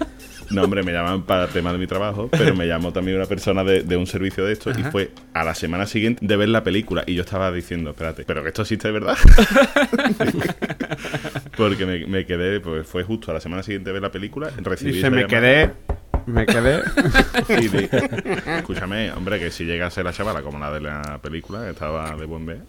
[0.50, 3.26] no, hombre, me llaman para el tema de mi trabajo, pero me llamó también una
[3.26, 6.48] persona de, de un servicio de esto y fue a la semana siguiente de ver
[6.48, 9.16] la película y yo estaba diciendo, espérate, ¿pero que esto existe de verdad?
[11.56, 14.50] Porque me, me quedé, pues fue justo a la semana siguiente de ver la película,
[14.56, 15.70] recibí Dice, esa me llamada quedé.
[16.28, 16.82] Me quedé.
[18.58, 22.24] escúchame, hombre, que si llegase la chavala como la de la película, que estaba de
[22.26, 22.60] buen ver,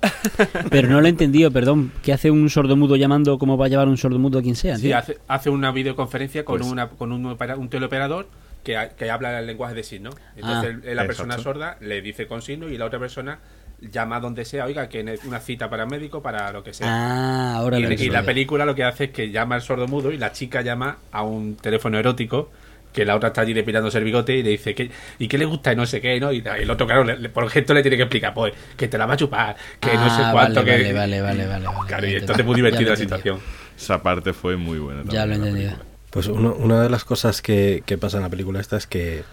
[0.69, 1.91] Pero no lo he entendido, perdón.
[2.04, 4.76] ¿Qué hace un sordomudo llamando cómo va a llevar un sordomudo a quien sea?
[4.78, 4.98] Sí, tío?
[4.98, 8.28] hace, hace una videoconferencia con, Pues- una, con un, opera- un teleoperador
[8.63, 10.15] que, que habla el lenguaje de signos.
[10.36, 10.93] Entonces Ah.
[10.93, 11.43] la persona Exacto.
[11.54, 13.39] sorda le dice con signos y la otra persona
[13.82, 16.88] llama donde sea, oiga, que es una cita para médico, para lo que sea.
[16.89, 19.88] Ah, ahora y, lo y la película lo que hace es que llama al sordo
[19.88, 22.52] mudo y la chica llama a un teléfono erótico
[22.93, 25.45] que la otra está allí depilándose el bigote y le dice que y qué le
[25.45, 26.32] gusta y no sé qué, ¿no?
[26.32, 28.97] Y el otro, claro, le- le- por gesto le tiene que explicar, pues, que te
[28.97, 30.93] la va a chupar, que no sé Ah, cuánto, vale, que...
[30.93, 31.65] Vale, vale, vale, vale.
[31.65, 33.39] Claro, vale, y entonces muy divertida la situación.
[33.78, 35.04] esa parte fue muy buena.
[35.06, 35.73] Ya lo he entendido.
[36.10, 39.23] Pues uno- una de las cosas que, que pasa en la película esta es que,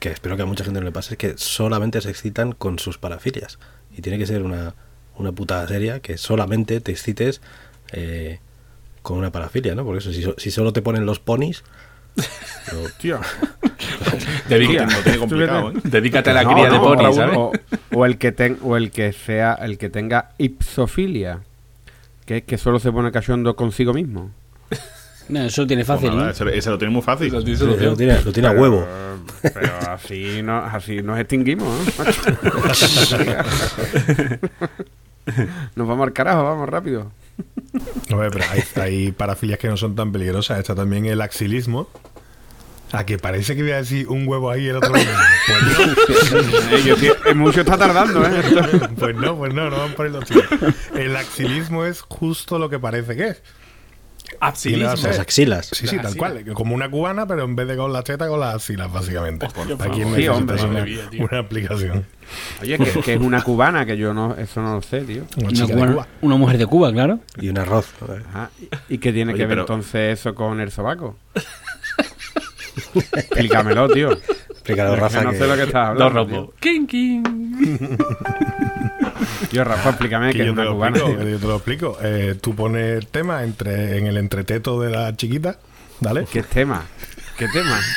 [0.00, 2.78] que espero que a mucha gente no le pase, es que solamente se excitan con
[2.80, 3.58] sus parafilias.
[3.96, 4.74] Y tiene que ser una,
[5.16, 7.40] una putada seria que solamente te excites
[7.92, 8.40] eh,
[9.02, 9.84] con una parafilia, ¿no?
[9.84, 11.62] Porque eso, si, si solo te ponen los ponis...
[12.98, 13.20] Tío.
[14.48, 15.74] Lo tiene complicado, ¿eh?
[15.84, 17.36] Dedícate a la No, cría de pony, o- ¿sabes?
[17.36, 17.52] O,
[17.92, 21.40] o el que ten, o el que sea el que tenga ipsofilia,
[22.26, 24.30] que es que solo se pone cachondo consigo mismo.
[25.28, 26.30] No, eso tiene Pues fácil, nada, ¿no?
[26.30, 27.32] ese, ese lo tiene muy fácil.
[27.32, 28.86] Lo lo, tiene, lo tiene a huevo.
[29.42, 31.68] Pero, pero así, no, así nos extinguimos.
[31.98, 32.04] ¿no?
[35.76, 37.10] nos vamos al carajo, vamos rápido.
[38.10, 40.58] Hombre, pero hay, hay parafilias que no son tan peligrosas.
[40.58, 41.88] Está también el axilismo.
[42.92, 45.10] A que parece que voy a decir un huevo ahí y el otro huevo.
[46.84, 48.40] Yo, tío, eh, mucho está tardando, ¿eh?
[48.40, 50.40] Pues no, pues no, pues no, no van por el otro.
[50.94, 53.42] El axilismo es justo lo que parece que es.
[54.40, 55.08] Absilismo.
[55.08, 55.66] Las axilas.
[55.72, 56.44] Sí, sí, Las tal cual.
[56.54, 59.46] Como una cubana, pero en vez de con la teta, con las axilas, básicamente.
[59.46, 60.84] Aquí Sí, necesitas hombre, una,
[61.30, 62.06] una aplicación.
[62.62, 65.24] Oye, que, que es una cubana, que yo no, eso no lo sé, tío.
[65.36, 66.06] Una cubana- Cuba.
[66.22, 67.20] una mujer de Cuba, claro.
[67.40, 67.86] Y un arroz.
[68.30, 68.50] Ajá.
[68.88, 71.16] ¿Y qué tiene Oye, que ver pero- entonces eso con el sobaco?
[73.12, 74.12] Explícamelo, tío.
[74.12, 75.22] Explícalo, Es que Rafa.
[75.22, 76.36] no que- sé lo que estás Dos hablando.
[76.36, 76.54] rombos.
[76.60, 77.22] King, king.
[79.50, 80.96] Tío, Rafa, explícame Que que es yo, te una lo cubana.
[80.98, 81.98] explico, yo te lo explico.
[82.02, 85.56] Eh, tú pones el tema entre, en el entreteto de la chiquita,
[86.00, 86.26] ¿vale?
[86.32, 86.84] ¿Qué tema?
[87.38, 87.78] ¿Qué tema?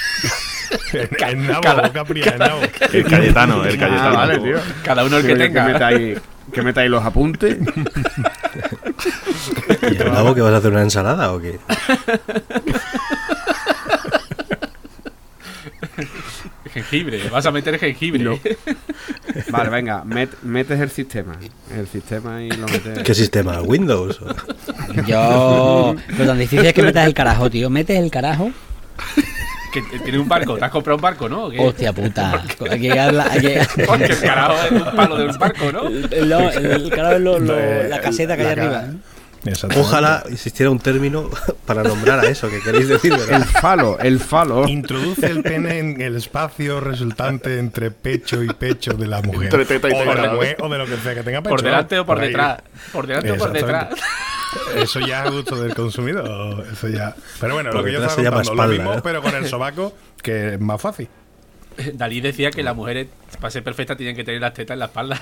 [0.92, 1.64] En nabo,
[1.94, 2.60] Capri, en nabo.
[2.92, 4.10] El Cayetano, el Cayetano.
[4.10, 4.58] Ah, vale, tío.
[4.84, 5.66] Cada uno el que yo, tenga.
[5.66, 6.20] Que metáis,
[6.52, 7.58] que metáis los apuntes.
[9.92, 11.58] ¿Y el nabo que vas a hacer una ensalada o qué?
[16.82, 17.30] Jengibre.
[17.30, 18.24] Vas a meter jengibre.
[18.24, 18.40] No.
[19.50, 21.38] Vale, venga, met- metes el sistema.
[21.76, 23.00] El sistema y lo metes.
[23.04, 23.62] ¿Qué sistema?
[23.62, 24.20] ¿Windows?
[25.06, 25.96] Yo.
[26.18, 27.70] Lo tan difícil es que metas el carajo, tío.
[27.70, 28.52] Metes el carajo.
[29.74, 30.58] Que tiene un barco.
[30.58, 31.46] ¿Te has comprado un barco, no?
[31.46, 31.60] ¿O qué?
[31.60, 32.44] Hostia puta.
[32.58, 35.88] Porque el carajo es un palo de un barco, ¿no?
[35.88, 38.86] El, lo- el carajo es lo- lo- la caseta que hay la arriba.
[39.78, 41.30] Ojalá existiera un término
[41.66, 43.46] para nombrar a eso que queréis decir, El ¿verdad?
[43.62, 44.68] falo, el falo.
[44.68, 49.44] Introduce el pene en el espacio resultante entre pecho y pecho de la mujer.
[49.46, 50.22] Entre teta y o, de teta.
[50.22, 51.50] la mujer o de lo que sea que tenga pecho.
[51.50, 52.62] Por delante o por detrás.
[52.92, 53.90] Por delante o por detrás.
[54.76, 56.66] Eso ya es gusto del consumidor.
[56.72, 57.16] Eso ya.
[57.40, 59.02] Pero bueno, Por lo que yo estaba contando, lo mismo, ¿eh?
[59.04, 61.08] pero con el sobaco, que es más fácil.
[61.94, 63.08] Dalí decía que las mujeres,
[63.40, 65.22] para ser perfectas, tienen que tener las tetas en la espalda.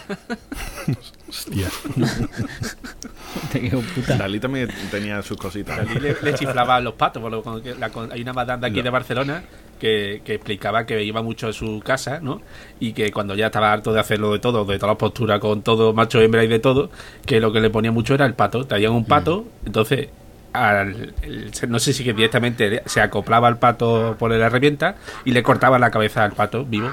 [1.29, 1.67] Hostia.
[3.51, 4.17] Te quedo puta.
[4.17, 5.77] Dalí también tenía sus cositas.
[5.77, 7.21] Dalí le, le chiflaba a los patos.
[7.21, 9.43] por lo- que- la- con- hay una madame de aquí de Barcelona
[9.79, 12.41] que, que explicaba que iba mucho a su casa, ¿no?
[12.79, 15.61] Y que cuando ya estaba harto de hacerlo de todo, de todas las posturas con
[15.61, 16.89] todo, macho, hembra y de todo,
[17.25, 18.65] que lo que le ponía mucho era el pato.
[18.65, 20.09] Traían un pato, entonces
[20.55, 25.31] al- el- no sé si que directamente se acoplaba al pato por la herramienta y
[25.31, 26.89] le cortaba la cabeza al pato vivo.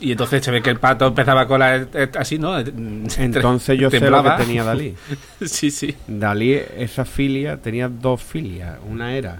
[0.00, 2.58] Y entonces se ve que el pato empezaba con la eh, así, ¿no?
[3.18, 4.96] Entonces yo sé lo que tenía Dalí.
[5.44, 5.94] sí, sí.
[6.08, 8.78] Dalí, esa filia, tenía dos filias.
[8.88, 9.38] Una era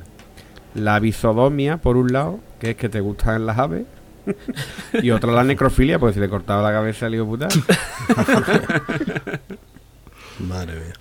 [0.74, 3.84] la bisodomia, por un lado, que es que te gustan las aves.
[5.02, 7.48] Y otra la necrofilia, porque si le cortaba la cabeza al hijo puta.
[10.38, 10.92] Madre mía.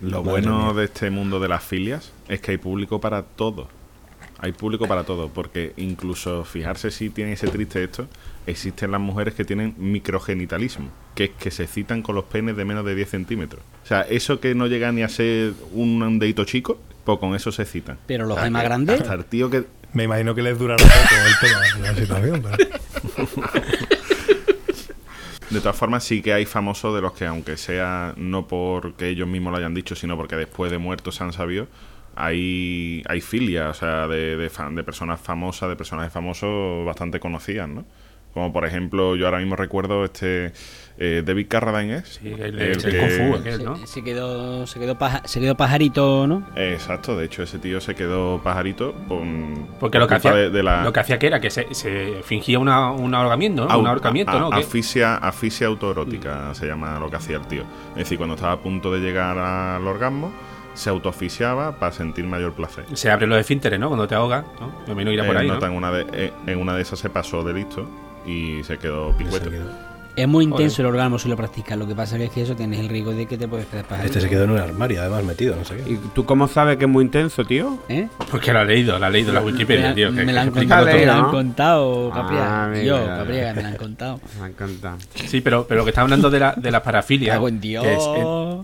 [0.00, 0.72] Lo Madre bueno mía.
[0.74, 3.68] de este mundo de las filias es que hay público para todo.
[4.38, 8.06] Hay público para todo, porque incluso fijarse si tiene ese triste esto,
[8.46, 12.64] existen las mujeres que tienen microgenitalismo, que es que se citan con los penes de
[12.64, 13.60] menos de 10 centímetros.
[13.84, 17.52] O sea, eso que no llega ni a ser un, dedito chico, pues con eso
[17.52, 17.98] se citan.
[18.06, 19.00] Pero los O sea, hay más que grandes.
[19.02, 19.64] Hasta el tío que...
[19.92, 22.42] Me imagino que les durará poco el tema, la situación.
[22.42, 23.99] pero-
[25.50, 29.26] De todas formas, sí que hay famosos de los que, aunque sea no porque ellos
[29.28, 31.66] mismos lo hayan dicho, sino porque después de muertos se han sabido,
[32.14, 37.18] hay, hay filia, o sea, de, de, fan- de personas famosas, de personajes famosos bastante
[37.18, 37.84] conocidas, ¿no?
[38.34, 40.52] Como por ejemplo, yo ahora mismo recuerdo este
[40.98, 42.20] eh, David Carradine es.
[42.22, 43.76] Sí, el, el el que- Kung Fu, aquel, ¿no?
[43.76, 46.46] Se, se quedó, se, quedó paja- se quedó pajarito, ¿no?
[46.54, 50.50] Exacto, de hecho ese tío se quedó pajarito con, Porque por lo que, hacía, de,
[50.50, 53.70] de la lo que hacía que era que se, se fingía una, un ahorcamiento, ¿no?
[53.70, 54.50] au- un ahorcamiento, a- ¿no?
[54.50, 57.62] Que- Asfixia, asfixia autoerótica se llama lo que hacía el tío.
[57.92, 60.30] Es decir, cuando estaba a punto de llegar al orgasmo,
[60.74, 62.84] se autoasfixiaba para sentir mayor placer.
[62.92, 63.88] se abren los esfínteres, ¿no?
[63.88, 64.68] Cuando te ahogas, ¿no?
[64.86, 67.10] Me imagino irá por Eh, ahí, en, una de, eh, en una de esas se
[67.10, 67.88] pasó de listo
[68.26, 69.50] y se quedó Se picueto.
[69.50, 71.78] quedó- Es muy intenso el orgasmo si lo practicas.
[71.78, 74.08] Lo que pasa es que eso tienes el riesgo de que te puedes quedar pajarito.
[74.18, 75.92] Este se quedó en un armario, además metido, no sé qué.
[75.92, 77.78] ¿Y tú cómo sabes que es muy intenso, tío?
[77.88, 78.08] ¿Eh?
[78.30, 80.10] Porque lo ha leído, lo ha leído la Wikipedia, la- tío.
[80.12, 82.82] me la han contado, me la han contado, Capriega.
[82.82, 84.20] Yo, me la han contado.
[84.42, 84.96] Me encanta.
[85.14, 87.36] Sí, pero, pero lo que está hablando de la, de las parafilias.
[87.36, 87.84] Cago en Dios.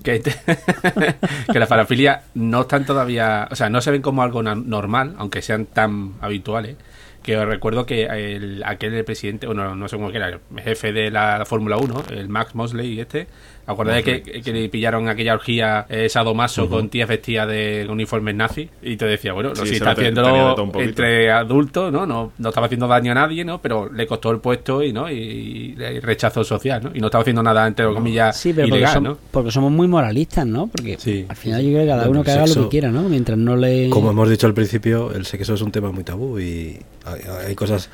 [0.03, 1.15] Que, es- eh, que,
[1.53, 3.49] que las parafilias no están todavía.
[3.51, 6.77] O sea, no se ven como algo normal, aunque sean tan habituales.
[7.27, 10.93] Que os recuerdo que el, aquel presidente, bueno, no sé cómo que era, el jefe
[10.93, 13.27] de la, Fórmula 1, el Max Mosley, este.
[13.69, 18.69] ¿Acordáis que, que le pillaron aquella orgía eh, sadomaso con tías vestidas de uniformes nazis?
[18.81, 22.07] Y te decía, bueno, Sí, si está haciéndolo entre adultos, ¿no?
[22.07, 22.31] ¿no?
[22.39, 23.61] No estaba haciendo daño a nadie, ¿no?
[23.61, 25.11] Pero le costó el puesto y, ¿no?
[25.11, 26.91] Y, y rechazo social, ¿no?
[26.95, 29.19] Y no estaba haciendo nada, entre comillas, Sí, pero porque, ilegal, som- ¿no?
[29.33, 30.69] porque somos muy moralistas, ¿no?
[30.69, 31.27] Porque Sí.
[31.29, 33.03] al final yo creo que cada uno que haga lo que quiera, ¿no?
[33.09, 33.91] Mientras no le...
[33.91, 37.89] Como hemos dicho al principio, el sexo es un tema muy tabú y hay, cosas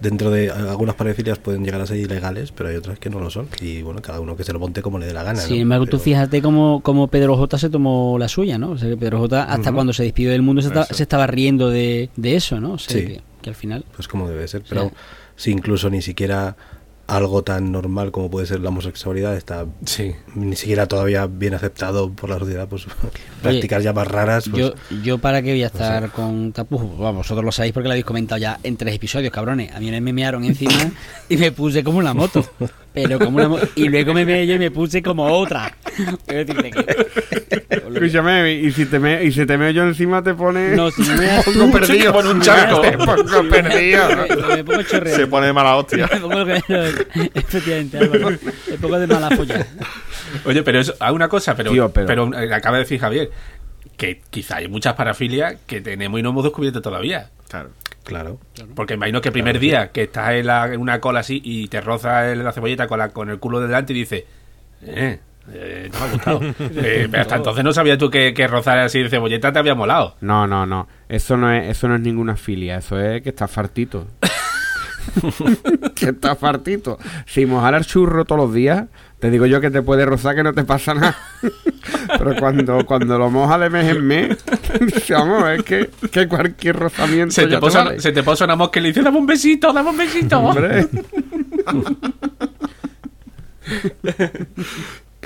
[0.00, 3.30] dentro de algunas parafilias pueden llegar a ser ilegales, pero hay otras que no lo
[3.30, 3.48] son.
[3.60, 5.40] Y bueno, cada uno que se lo monte como le dé la gana.
[5.40, 5.62] Sin ¿no?
[5.62, 8.70] embargo, tú Pero- fíjate cómo, cómo Pedro J se tomó la suya, ¿no?
[8.72, 11.70] O sea, que Pedro J hasta cuando se despidió del mundo se, se estaba riendo
[11.70, 12.72] de, de eso, ¿no?
[12.72, 13.06] O sea, Sí.
[13.06, 13.84] que, que al final...
[13.94, 14.92] Pues como debe ser, sea- pero
[15.34, 16.56] si incluso ni siquiera
[17.06, 20.12] algo tan normal como puede ser la homosexualidad está Sí.
[20.34, 22.86] ni siquiera todavía bien aceptado por la sociedad, pues
[23.42, 24.48] prácticas ya más raras.
[24.48, 27.88] Pues, Yo, yo para qué voy a estar con tapujos, Vamos, vosotros lo sabéis porque
[27.88, 29.72] lo habéis comentado ya en tres episodios, cabrones.
[29.74, 30.72] A mí me mearon encima
[31.28, 32.44] y me puse como una moto.
[32.96, 35.70] Pero como una mo- y luego me meé yo y me puse como otra.
[36.26, 40.34] Quiero decirte que- Escúchame, y si te me, y si te meo yo encima te
[40.34, 42.12] pone No, si me meas tú, poco perdido.
[42.12, 42.80] Pone un charco.
[42.80, 44.08] Te pongo perdido.
[44.48, 45.18] me, me pongo chorreado.
[45.18, 46.08] Se pone de mala hostia.
[46.12, 48.30] Me pongo efectivamente, Álvaro.
[48.70, 49.66] Me pongo de mala folla.
[50.44, 53.30] Oye, pero es hay una cosa, pero, Tío, pero- pero eh, acaba de decir Javier
[53.96, 57.30] que quizá hay muchas parafilias que tenemos y no hemos descubierto todavía.
[57.48, 57.70] Claro.
[58.06, 58.38] Claro.
[58.74, 61.68] Porque imagino que el primer día que estás en, la- en una cola así y
[61.68, 64.24] te roza el- la cebolleta con, la, con el culo delante y dices,
[64.82, 65.18] eh,
[65.52, 66.40] eh, no me ha gustado.
[66.76, 69.74] Eh, pero hasta entonces no sabías tú que, que rozar así de cebolleta te había
[69.74, 70.16] molado.
[70.20, 70.88] No, no, no.
[71.08, 72.78] Eso no es, eso no es ninguna filia.
[72.78, 74.06] Eso es que estás fartito.
[75.94, 76.98] que estás fartito.
[77.26, 78.86] Si mojar el churro todos los días,
[79.18, 81.16] te digo yo que te puede rozar que no te pasa nada.
[82.18, 84.36] Pero cuando, cuando lo mojas de mes en mes,
[85.10, 87.34] vamos, es que, que cualquier rozamiento.
[87.34, 88.00] Se te, ya posa, vale.
[88.00, 90.38] se te posa una mosca y le dice, dame un besito, dame un besito.
[90.38, 90.88] Hombre.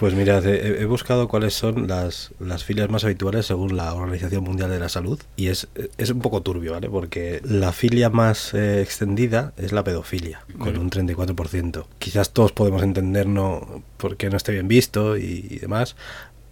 [0.00, 4.42] Pues mirad, he, he buscado cuáles son las, las filias más habituales según la Organización
[4.42, 6.88] Mundial de la Salud y es, es un poco turbio, ¿vale?
[6.88, 11.84] Porque la filia más eh, extendida es la pedofilia, con un 34%.
[11.98, 15.96] Quizás todos podemos entender no, por qué no esté bien visto y, y demás,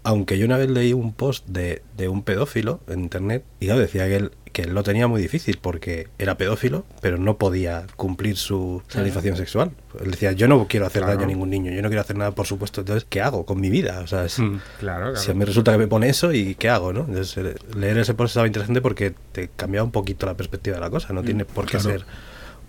[0.04, 3.80] aunque yo una vez leí un post de, de un pedófilo en internet y claro,
[3.80, 7.86] decía que él, que él lo tenía muy difícil porque era pedófilo, pero no podía
[7.96, 9.70] cumplir su satisfacción sexual.
[10.02, 12.30] Él decía, yo no quiero hacer daño a ningún niño, yo no quiero hacer nada,
[12.32, 12.80] por supuesto.
[12.80, 14.00] Entonces, ¿qué hago con mi vida?
[14.02, 14.56] O sea, es- Mm.
[14.80, 16.92] Claro, si a mí resulta que me pone eso y ¿qué hago?
[16.92, 17.00] ¿no?
[17.00, 20.80] Entonces, eh, leer ese post estaba interesante porque te cambia un poquito la perspectiva de
[20.80, 21.12] la cosa.
[21.12, 22.06] No tiene por qué ser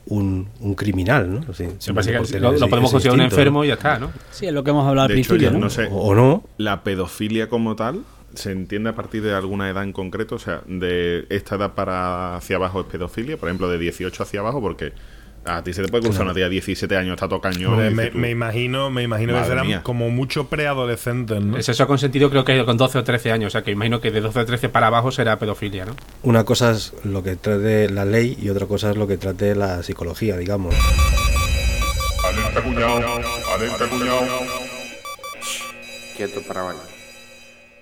[0.10, 1.54] un, un criminal, ¿no?
[1.54, 4.12] Sí, que lo, podemos considerar un enfermo y ya está, ¿no?
[4.32, 5.66] Sí, es lo que hemos hablado al De hecho, principio, yo ¿no?
[5.66, 5.88] no sé.
[5.92, 9.94] O, o no, La pedofilia como tal se entiende a partir de alguna edad en
[9.94, 14.24] concreto, o sea, de esta edad para hacia abajo es pedofilia, por ejemplo, de 18
[14.24, 14.94] hacia abajo, porque
[15.58, 17.74] a ti se te puede cruzar una tía de 17 años, está todo cañón.
[17.74, 19.82] Hombre, y me, imagino, me imagino que serán mía.
[19.84, 21.58] como mucho preadolescentes, ¿no?
[21.58, 24.12] El sexo consentido creo que con 12 o 13 años, o sea que imagino que
[24.12, 25.96] de 12 o 13 para abajo será pedofilia, ¿no?
[26.24, 29.56] una cosa es lo que trate la ley y otra cosa es lo que trate
[29.56, 30.76] la psicología, digamos.
[32.28, 33.02] Alerta cuñado,
[33.56, 34.22] alerta cuñado.
[36.16, 36.80] Quieto para baño.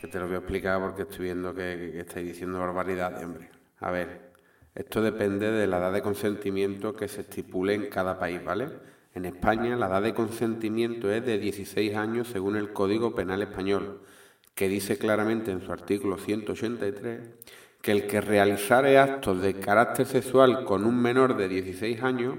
[0.01, 3.21] Que te lo voy a explicar porque estoy viendo que, que- que estáis diciendo barbaridad,
[3.23, 3.49] hombre.
[3.79, 4.26] A ver,
[4.77, 8.69] Esto depende de la edad de consentimiento que se estipule en cada país, ¿vale?
[9.15, 14.01] En España la edad de consentimiento es de 16 años según el Código Penal Español,
[14.53, 17.21] que dice claramente en su artículo 183
[17.81, 22.35] que el que realizare actos de carácter sexual con un menor de 16 años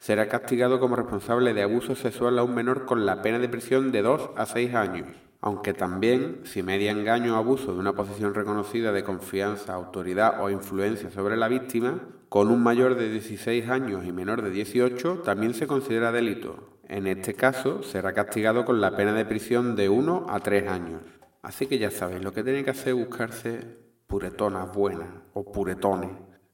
[0.00, 3.92] será castigado como responsable de abuso sexual a un menor con la pena de prisión
[3.92, 5.25] de 2 a 6 años.
[5.40, 10.50] Aunque también, si media engaño o abuso de una posición reconocida de confianza, autoridad o
[10.50, 15.54] influencia sobre la víctima, con un mayor de 16 años y menor de 18, también
[15.54, 16.78] se considera delito.
[16.88, 21.02] En este caso, será castigado con la pena de prisión de 1 a 3 años.
[21.42, 23.60] Así que ya sabéis, lo que tenéis que hacer es buscarse
[24.06, 26.10] puretonas buenas o puretones.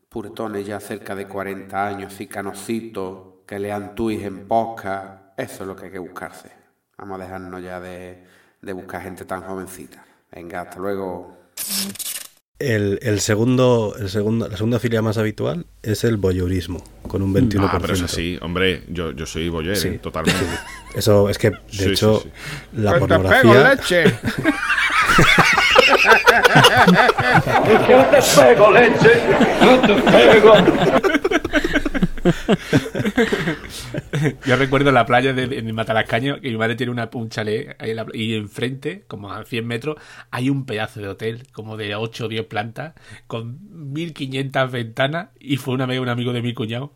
[0.09, 5.33] Puretones ya cerca de 40 años y canositos que lean tuis en posca.
[5.37, 6.51] Eso es lo que hay que buscarse.
[6.99, 8.25] Vamos a dejarnos ya de,
[8.62, 10.05] de buscar gente tan jovencita.
[10.35, 11.37] Venga, hasta luego.
[12.59, 17.35] El, el segundo, el segundo, la segunda filia más habitual es el voyeurismo, con un
[17.35, 17.68] 21%.
[17.72, 19.88] Ah, pero eso sí, hombre, yo, yo soy boyer, Sí.
[19.88, 19.98] ¿eh?
[20.01, 20.40] totalmente.
[20.94, 22.31] Eso es que, de Sí, hecho, sí.
[22.75, 23.75] la pornografía...
[23.75, 24.05] leche!
[27.88, 29.20] Yo te pego, leche.
[29.61, 30.55] Yo te pego.
[34.47, 37.95] Yo recuerdo la playa de, de Matalascaño que mi madre tiene una, un chalet ahí
[38.15, 39.97] y enfrente, como a 100 metros,
[40.31, 42.95] hay un pedazo de hotel, como de 8 o 10 plantas,
[43.27, 43.59] con
[43.93, 45.29] 1500 ventanas.
[45.41, 46.93] Y fue una vez un amigo de mi cuñado.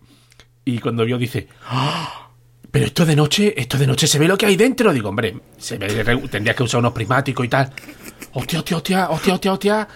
[0.64, 2.30] Y cuando vio, dice: "¡Ah!
[2.70, 4.92] Pero esto de noche, esto de noche se ve lo que hay dentro.
[4.92, 5.88] Digo, hombre, se ve,
[6.30, 7.72] tendrías que usar unos prismáticos y tal.
[8.34, 9.88] Hostia, hostia, hostia, hostia, hostia, hostia.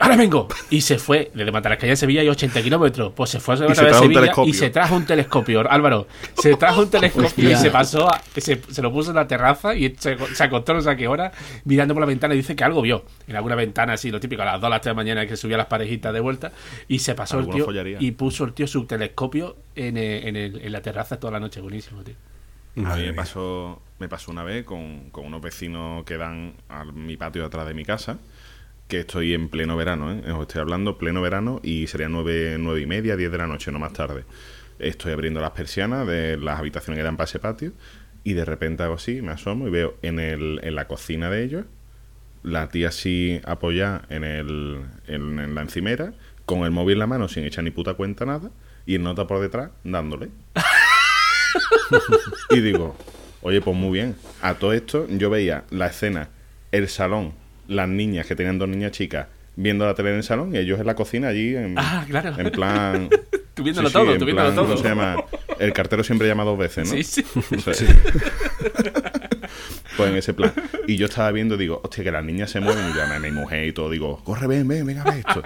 [0.00, 0.48] Ahora vengo.
[0.70, 1.30] Y se fue.
[1.34, 3.12] Desde Matalascaña a Sevilla hay 80 kilómetros.
[3.14, 5.70] Pues se fue a se de trajo un Sevilla y se trajo un telescopio.
[5.70, 6.06] Álvaro,
[6.40, 9.74] se trajo un telescopio y se pasó, a- se, se lo puso en la terraza
[9.74, 11.32] y se, se acostó no sé a qué hora
[11.64, 13.04] mirando por la ventana y dice que algo vio.
[13.28, 15.26] En alguna ventana así, lo típico, a las 2 a las 3 de la mañana
[15.26, 16.52] que subía las parejitas de vuelta
[16.88, 17.98] y se pasó el tío follaría.
[18.00, 21.60] y puso el tío su telescopio en, en, el- en la terraza toda la noche.
[21.60, 22.14] Buenísimo, tío.
[22.84, 26.84] A mí me pasó, me pasó una vez con, con unos vecinos que dan a
[26.84, 28.18] mi patio de atrás de mi casa,
[28.88, 30.32] que estoy en pleno verano, ¿eh?
[30.32, 33.72] os estoy hablando pleno verano y sería nueve, nueve y media, diez de la noche,
[33.72, 34.24] no más tarde.
[34.78, 37.72] Estoy abriendo las persianas de las habitaciones que dan para ese patio
[38.22, 41.44] y de repente hago así, me asomo y veo en, el, en la cocina de
[41.44, 41.64] ellos
[42.46, 46.12] la tía así apoyada en, el, en, en la encimera,
[46.44, 48.50] con el móvil en la mano sin echar ni puta cuenta nada,
[48.86, 50.30] y el nota por detrás dándole.
[52.50, 52.96] y digo,
[53.42, 54.14] oye, pues muy bien.
[54.42, 56.28] A todo esto yo veía la escena,
[56.70, 57.34] el salón,
[57.68, 59.26] las niñas que tenían dos niñas chicas
[59.56, 62.34] viendo la tele en el salón y ellos en la cocina allí en, Ah, claro.
[62.38, 63.08] en plan...
[63.54, 64.66] Tú viéndolo Sí, todo, en tú viéndolo plan, todo.
[64.74, 65.16] ¿cómo se llama?
[65.58, 66.94] El cartero siempre llama dos veces, ¿no?
[66.94, 67.24] Sí, sí.
[67.56, 67.72] O sea,
[69.96, 70.52] Pues en ese plan.
[70.86, 72.90] Y yo estaba viendo, digo, hostia, que las niñas se mueven.
[72.90, 75.42] Y yo a mi mujer y todo, digo, corre, ven, ven, venga, ve esto.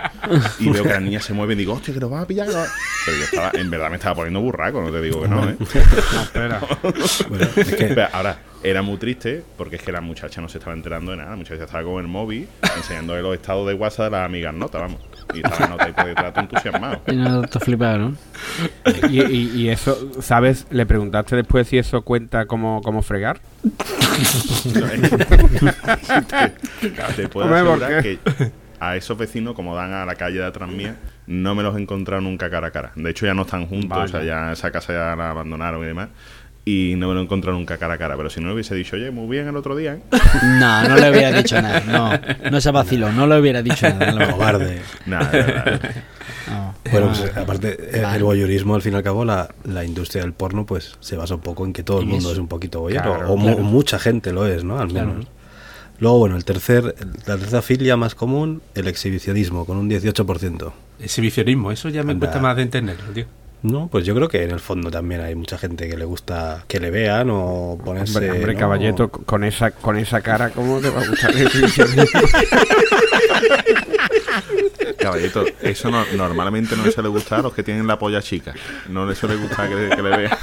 [0.59, 2.49] Y veo que las niñas se mueven, digo, hostia, que nos van a pillar.
[2.49, 2.73] que nos va-".
[3.07, 5.57] Pero yo estaba, en verdad me estaba poniendo burraco, no te digo que no, ¿eh?
[6.35, 6.59] Bueno,
[7.57, 10.75] es que- Pero ahora, era muy triste porque es que la muchacha no se estaba
[10.77, 11.31] enterando de nada.
[11.31, 14.81] La muchacha estaba con el móvil enseñándole los estados de WhatsApp de las amigas notas,
[14.83, 15.01] vamos.
[15.33, 17.01] Y estaba nota y por detrás entusiasmado.
[17.07, 18.17] Y no te flipado, ¿no?
[19.09, 20.67] Y, y- y eso, ¿sabes?
[20.71, 23.41] ¿Le preguntaste después si eso cuenta como, como fregar?
[26.81, 28.19] te, te puedo Hombre, ¿por asegurar que
[28.81, 30.97] a esos vecinos, como dan a la calle de atrás mía,
[31.27, 32.93] no me los he encontrado nunca cara a cara.
[32.97, 35.87] De hecho, ya no están juntos, o sea, ya esa casa ya la abandonaron y
[35.87, 36.09] demás.
[36.65, 38.17] Y no me lo he encontrado nunca cara a cara.
[38.17, 40.03] Pero si no le hubiese dicho, oye, muy bien el otro día, ¿eh?
[40.59, 41.81] No, no le hubiera dicho nada.
[41.87, 42.13] No,
[42.51, 44.13] no se vaciló, no le hubiera dicho nada.
[44.13, 44.31] no.
[44.33, 44.81] cobarde.
[45.07, 45.81] Nada.
[46.49, 46.75] No.
[46.91, 50.33] Bueno, pues aparte, eh, el voyeurismo, al fin y al cabo, la, la industria del
[50.33, 53.03] porno, pues se basa un poco en que todo el mundo es un poquito voyeur,
[53.05, 53.63] Claro, o, mu- claro.
[53.63, 54.79] mucha gente lo es, ¿no?
[54.79, 55.09] Al Claro.
[55.09, 55.27] menos.
[55.99, 56.95] Luego, bueno, el tercer,
[57.27, 60.73] la tercera filia más común, el exhibicionismo, con un 18%.
[60.99, 62.27] Exhibicionismo, eso ya me Anda.
[62.27, 63.27] cuesta más de entenderlo, tío.
[63.63, 66.65] No, pues yo creo que en el fondo también hay mucha gente que le gusta
[66.67, 68.17] que le vean o ponerse.
[68.19, 68.59] Hombre, hombre ¿no?
[68.61, 71.31] caballeto, con esa, con esa cara, ¿cómo te va a gustar?
[74.99, 78.55] Caballito, eso no- normalmente no le suele gustar a los que tienen la polla chica.
[78.89, 80.37] No le suele gustar que, que le vean.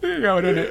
[0.22, 0.66] Cabrones.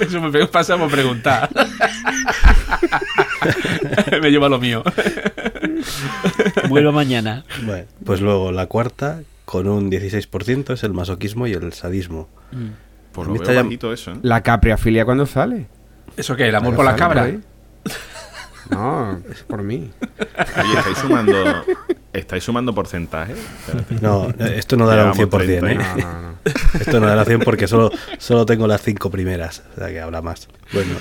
[0.00, 1.48] Eso me pasa por preguntar.
[4.22, 4.82] me lleva lo mío.
[6.68, 7.44] Vuelvo mañana.
[7.64, 12.28] Bueno, pues luego la cuarta, con un 16%, es el masoquismo y el sadismo.
[13.12, 14.16] Pues A lo veo bajito eso, ¿eh?
[14.22, 15.66] ¿La capriafilia cuándo sale?
[16.16, 16.48] ¿Eso qué?
[16.48, 17.34] ¿El amor por las ¿Cuándo cabras?
[18.70, 19.90] No, es por mí.
[20.10, 21.34] Oye, estáis sumando,
[22.12, 23.34] ¿Estáis sumando porcentaje?
[24.00, 25.74] No, esto no dará un Llevamos 100%, 30 ¿eh?
[25.74, 26.38] No, no, no.
[26.80, 30.22] Esto no dará 100 porque solo, solo tengo las cinco primeras, o sea que habrá
[30.22, 30.48] más.
[30.72, 30.94] Bueno,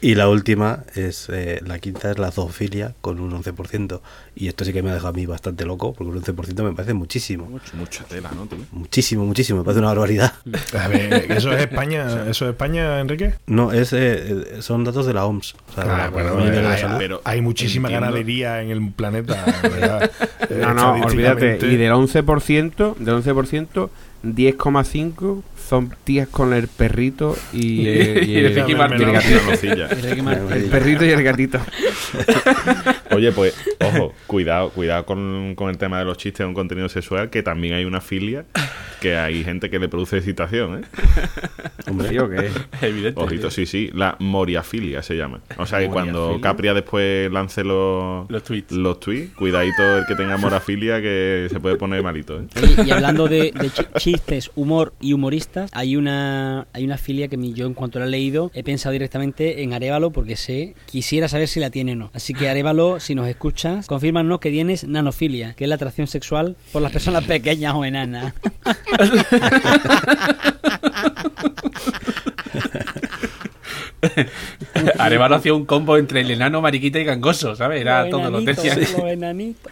[0.00, 4.00] y la última es, eh, la quinta es la zoofilia con un 11%.
[4.36, 6.72] Y esto sí que me ha dejado a mí bastante loco, porque un 11% me
[6.72, 7.48] parece muchísimo.
[7.74, 8.58] Mucha tela, ¿no, tío?
[8.72, 10.32] Muchísimo, muchísimo, me parece una barbaridad.
[10.78, 13.34] A ver, ¿eso es España, ¿eso es España, Enrique?
[13.46, 15.54] No, es, eh, son datos de la OMS.
[15.70, 16.98] O sea, la Ah, bueno, de la hay, Salud.
[17.04, 19.44] Pero hay muchísima entiendo- ganadería en el planeta.
[19.62, 20.10] ¿verdad?
[20.50, 21.58] Eh, No, no, olvídate.
[21.62, 23.88] Y del 11%, del 11%,
[24.22, 28.72] 10,5 son tías con el perrito y, eh, y Y el el, Ricky
[30.20, 30.52] el.
[30.52, 31.60] El perrito y el gatito.
[33.10, 36.88] Oye, pues, ojo, cuidado, cuidado con, con el tema de los chistes de un contenido
[36.88, 38.44] sexual, que también hay una filia,
[39.04, 40.86] que hay gente que le produce excitación, ¿eh?
[42.08, 42.50] ¿Sí o qué?
[42.86, 43.20] Evidente.
[43.20, 45.40] Ojito, sí, sí, la moriafilia se llama.
[45.58, 46.38] O sea que cuando.
[46.40, 48.72] Capria después lance los, Los tweets.
[48.72, 52.46] los tweets, cuidadito el que tenga morafilia, que se puede poner malito, ¿eh?
[52.62, 57.28] Oye, y hablando de, de chi- chistes, humor y humoristas, hay una hay una filia
[57.28, 61.28] que yo en cuanto la he leído he pensado directamente en Arevalo porque sé, quisiera
[61.28, 62.10] saber si la tiene o no.
[62.14, 66.56] Así que Arevalo, si nos escuchas, confírmanos que tienes nanofilia, que es la atracción sexual
[66.72, 68.32] por las personas pequeñas o enanas.
[74.98, 77.80] Arevalo hacía un combo entre el enano, mariquita y gangoso, ¿sabes?
[77.80, 78.76] Era todo lo decía.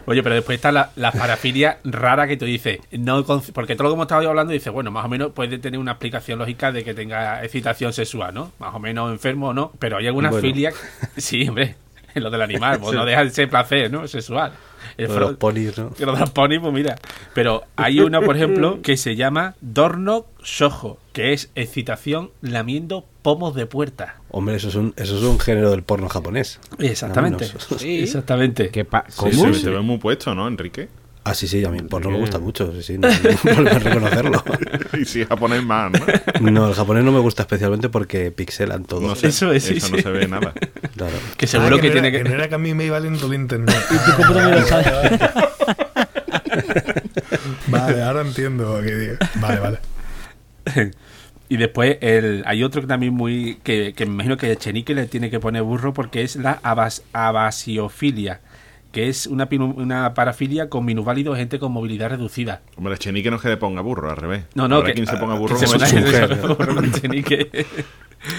[0.07, 2.79] Oye, pero después está la, la parafilia rara que tú dices.
[2.93, 5.79] No, porque todo lo que hemos estado hablando dice, bueno, más o menos puede tener
[5.79, 8.53] una explicación lógica de que tenga excitación sexual, ¿no?
[8.59, 9.73] Más o menos enfermo o no.
[9.79, 10.47] Pero hay algunas Bueno.
[10.47, 10.75] filias.
[11.17, 11.77] Sí, hombre.
[12.21, 14.07] Lo del animal, pues no deja de ser placer, ¿no?
[14.07, 14.53] Sexual.
[14.97, 15.91] El Lo de los ponis, ¿no?
[15.99, 16.97] lo de los ponis, pues mira.
[17.35, 23.55] Pero hay una, por ejemplo, que se llama Dornok Soho, que es excitación lamiendo pomos
[23.55, 24.17] de puerta.
[24.31, 26.61] Hombre, eso es un, eso es un género del porno japonés.
[26.79, 27.47] Exactamente.
[27.79, 28.01] Sí.
[28.03, 28.71] Exactamente.
[28.71, 29.55] ¿Qué pa- Sí, ¿Cómo?
[29.55, 30.89] se, ve muy puesto, ¿no, Enrique?
[31.25, 33.09] Ah, sí, sí, a mí el porno me gusta mucho, sí, sí, no
[33.45, 34.43] en reconocerlo.
[35.01, 35.93] y si japonés más,
[36.41, 36.51] ¿no?
[36.51, 39.03] No, el japonés no me gusta especialmente porque pixelan todo.
[39.03, 39.93] No sé, Eso es, sí, eso sí.
[39.93, 40.53] no se ve nada.
[40.97, 41.15] Claro.
[41.37, 42.25] Que seguro Ah, que, no tiene era, que.
[42.29, 43.77] no era que a mí me iba lento el internet.
[43.89, 45.21] ¿Tu puta me lo sabes?
[47.69, 48.79] Vale, ahora entiendo.
[48.79, 49.15] lo que digo.
[49.37, 49.79] Vale, vale.
[51.49, 53.59] Y después el, hay otro que también muy.
[53.63, 57.03] que, que me imagino que Chenique le tiene que poner burro porque es la abas,
[57.13, 58.41] abasiofilia.
[58.93, 62.63] Que es una, una parafilia con minusválido gente con movilidad reducida.
[62.77, 64.45] Hombre, Chenique no es que le ponga burro, al revés.
[64.55, 67.67] No, no, Habrá que, quien se ponga burro que se se burro con Chenique.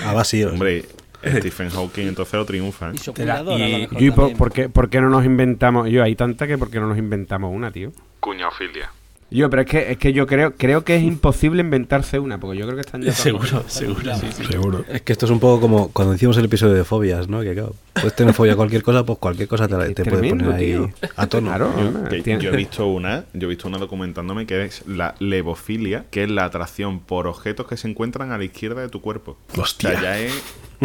[0.06, 0.43] Ah, va, sí.
[0.43, 0.86] Hombre,
[1.26, 2.91] Stephen Hawking entonces lo triunfa.
[2.91, 2.93] ¿eh?
[2.95, 5.89] Y lo y- mejor Yo, ¿y por, qué, por qué no nos inventamos?
[5.89, 7.91] Yo, hay tanta que ¿por qué no nos inventamos una, tío?
[8.20, 8.91] Cuñaofilia.
[9.34, 12.57] Yo, pero es que, es que yo creo, creo que es imposible inventarse una, porque
[12.59, 14.15] yo creo que están ya seguro, seguro.
[14.15, 14.45] sí, sí.
[14.45, 14.86] Seguro.
[14.88, 17.41] Es que esto es un poco como cuando hicimos el episodio de fobias, ¿no?
[17.41, 20.51] Que claro, puedes tener fobia a cualquier cosa, pues cualquier cosa te, te puede poner
[20.51, 20.91] ahí tío.
[21.15, 21.49] a tono.
[21.49, 25.15] Claro, Yo, que yo he visto una, yo he visto una documentándome que es la
[25.19, 29.01] levofilia, que es la atracción por objetos que se encuentran a la izquierda de tu
[29.01, 29.38] cuerpo.
[29.57, 29.89] Hostia.
[29.89, 30.34] O sea, ya es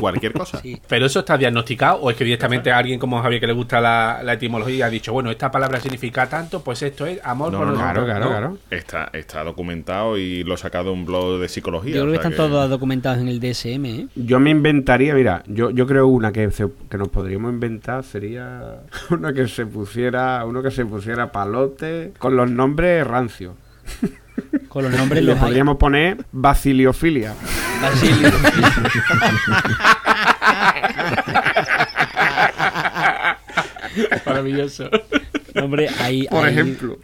[0.01, 0.61] cualquier cosa.
[0.61, 0.81] Sí.
[0.89, 4.21] Pero eso está diagnosticado o es que directamente alguien como Javier que le gusta la,
[4.23, 7.67] la etimología ha dicho, bueno, esta palabra significa tanto, pues esto es amor No, por
[7.69, 8.31] no, no, Claro, claro, ¿no?
[8.31, 8.59] claro.
[8.71, 11.95] Está, está documentado y lo he sacado de un blog de psicología.
[11.95, 14.07] Yo creo que están todos documentados en el DSM, ¿eh?
[14.15, 18.81] Yo me inventaría, mira, yo, yo creo una que, se- que nos podríamos inventar sería
[19.11, 23.55] una que se pusiera, uno que se pusiera palote con los nombres rancios.
[24.69, 25.45] Con los nombres Le los hay.
[25.47, 27.35] podríamos poner basiliofilia.
[27.83, 28.33] Basilio.
[34.27, 34.89] Maravilloso.
[35.61, 36.99] Hombre, hay, Por hay- ejemplo.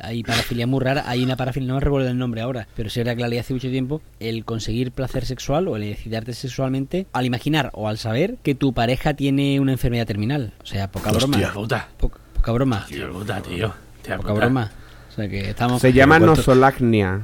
[0.00, 1.04] Hay parafilia muy rara.
[1.06, 3.38] Hay una parafilia, no me recuerdo el nombre ahora, pero sí era que la leí
[3.38, 4.02] hace mucho tiempo.
[4.18, 8.72] El conseguir placer sexual o el excitarte sexualmente al imaginar o al saber que tu
[8.72, 10.52] pareja tiene una enfermedad terminal.
[10.62, 11.36] O sea, poca broma.
[11.36, 11.52] Hostia.
[11.52, 11.88] Puta.
[11.98, 12.86] Po- poca broma.
[12.88, 13.72] Tío, puta, tío.
[14.02, 14.32] Poca puta.
[14.32, 14.70] broma.
[15.18, 15.80] O sea que estamos.
[15.82, 17.22] Se llama ¿cuánto- nosolagnia.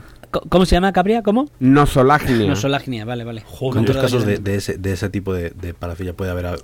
[0.49, 1.23] ¿Cómo se llama, Capria?
[1.23, 1.49] ¿Cómo?
[1.61, 2.49] Nosolagnia.
[2.49, 3.45] Nosolagnia, vale, vale.
[3.57, 6.59] ¿Cuántos casos de, de ese, de ese tipo de, de parafilia puede haber,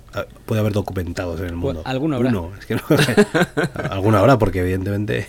[0.45, 1.81] puede haber documentados en el mundo?
[1.81, 2.31] Pues, alguno habrá.
[2.31, 2.81] Uno, es que no.
[3.89, 5.25] alguno habrá, porque evidentemente,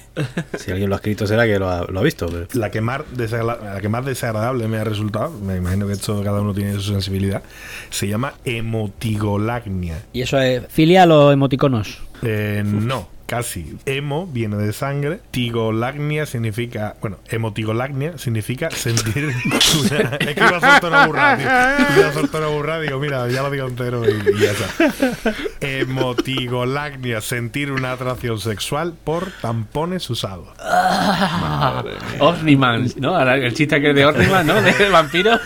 [0.59, 2.26] si alguien lo ha escrito será que lo ha, lo ha visto.
[2.26, 5.92] pero- La que, más desagra- la que más desagradable me ha resultado, me imagino que
[5.92, 7.44] esto cada uno tiene su sensibilidad,
[7.90, 10.03] se llama hemotigolagnia.
[10.12, 12.03] Y eso es filia a los emoticonos.
[12.22, 13.78] Eh, no, casi.
[13.87, 15.20] Hemo viene de sangre.
[15.30, 16.97] Tigolagnia significa.
[17.01, 19.33] Bueno, hemotigolagnia significa sentir.
[20.20, 21.99] Es que iba a una burrada, tío.
[21.99, 25.35] Iba a soltar una burrada, digo, mira, ya lo digo entero y, ya está.
[25.61, 30.49] Hemotigolagnia, sentir una atracción sexual por tampones usados.
[32.18, 33.18] Ornimans, ¿no?
[33.18, 34.61] El chiste que es de Orniman, ¿no?
[34.61, 35.41] De vampiro.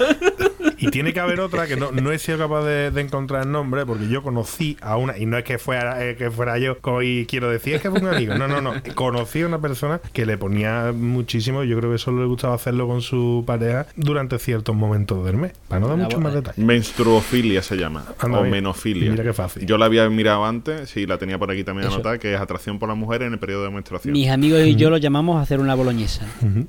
[0.87, 3.53] Y tiene que haber otra que no, no he sido capaz de, de encontrar el
[3.53, 6.79] nombre, porque yo conocí a una, y no es que fuera, eh, que fuera yo,
[6.79, 8.35] co- y quiero decir, es que fue un amigo.
[8.37, 8.75] No, no, no.
[8.95, 12.87] Conocí a una persona que le ponía muchísimo, yo creo que solo le gustaba hacerlo
[12.87, 16.59] con su pareja durante ciertos momentos del mes, para no dar mucho más detalles.
[16.65, 18.05] Menstruofilia se llama.
[18.19, 18.53] Anda o bien.
[18.53, 19.11] menofilia.
[19.11, 19.67] Mira qué fácil.
[19.67, 21.97] Yo la había mirado antes, sí, la tenía por aquí también Eso.
[21.97, 24.13] anotada, que es atracción por la mujer en el periodo de menstruación.
[24.13, 26.27] Mis amigos y yo lo llamamos a hacer una boloñesa.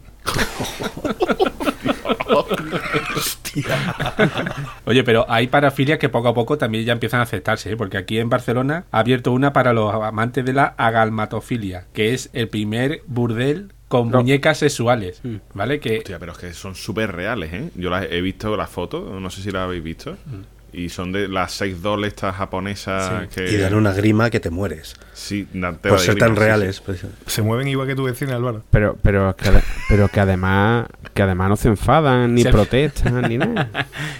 [4.86, 7.78] Oye, pero hay parafilias que poco a poco también ya empiezan a aceptarse, ¿eh?
[7.78, 12.30] porque aquí en Barcelona ha abierto una para los amantes de la agalmatofilia, que es
[12.34, 14.17] el primer burdel con No.
[14.19, 15.36] muñecas sexuales, Mm.
[15.53, 15.80] ¿vale?
[15.80, 17.69] Que Hostia, pero es que son súper reales, ¿eh?
[17.75, 20.11] Yo las he visto las fotos, no sé si las habéis visto.
[20.25, 20.41] Mm.
[20.73, 23.49] Y son de las seis dolls estas japonesas que...
[23.51, 24.95] Y dan una grima que te mueres.
[25.13, 25.47] Sí,
[25.82, 26.82] Por ser tan sí, reales.
[26.82, 27.03] pues.
[27.25, 28.63] Se mueven igual que tu vecina, Álvaro.
[28.69, 29.49] Pero, pero, que,
[29.88, 30.88] pero que además
[31.18, 33.70] que además no se enfadan, ni Se- protestan, ni nada.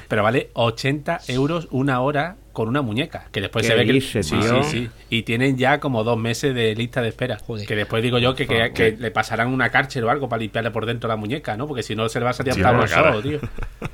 [0.08, 3.28] Pero vale 80 euros una hora con una muñeca.
[3.32, 4.02] Que después ¿Qué se ve que.
[4.02, 4.90] sí, sí, sí.
[5.10, 7.38] Y tienen ya como dos meses de lista de espera.
[7.38, 7.68] Joder.
[7.68, 10.72] Que después digo yo que, que, que le pasarán una cárcel o algo para limpiarle
[10.72, 11.68] por dentro la muñeca, ¿no?
[11.68, 12.80] Porque si no se le va a salir Sí, cara.
[12.80, 13.40] ojos, tío.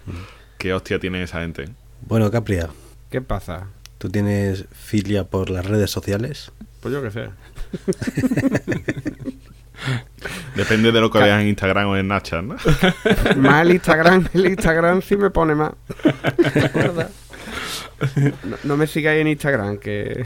[0.58, 1.66] Qué hostia tiene esa gente.
[2.08, 2.70] Bueno, Capria,
[3.10, 3.68] ¿Qué pasa?
[3.98, 6.52] ¿tú tienes filia por las redes sociales?
[6.82, 7.30] Pues yo qué sé.
[10.56, 12.56] Depende de lo que veas en Instagram o en Snapchat, ¿no?
[13.38, 15.74] Más el Instagram, el Instagram sí me pone más.
[18.44, 20.26] No, no me sigáis en Instagram, que.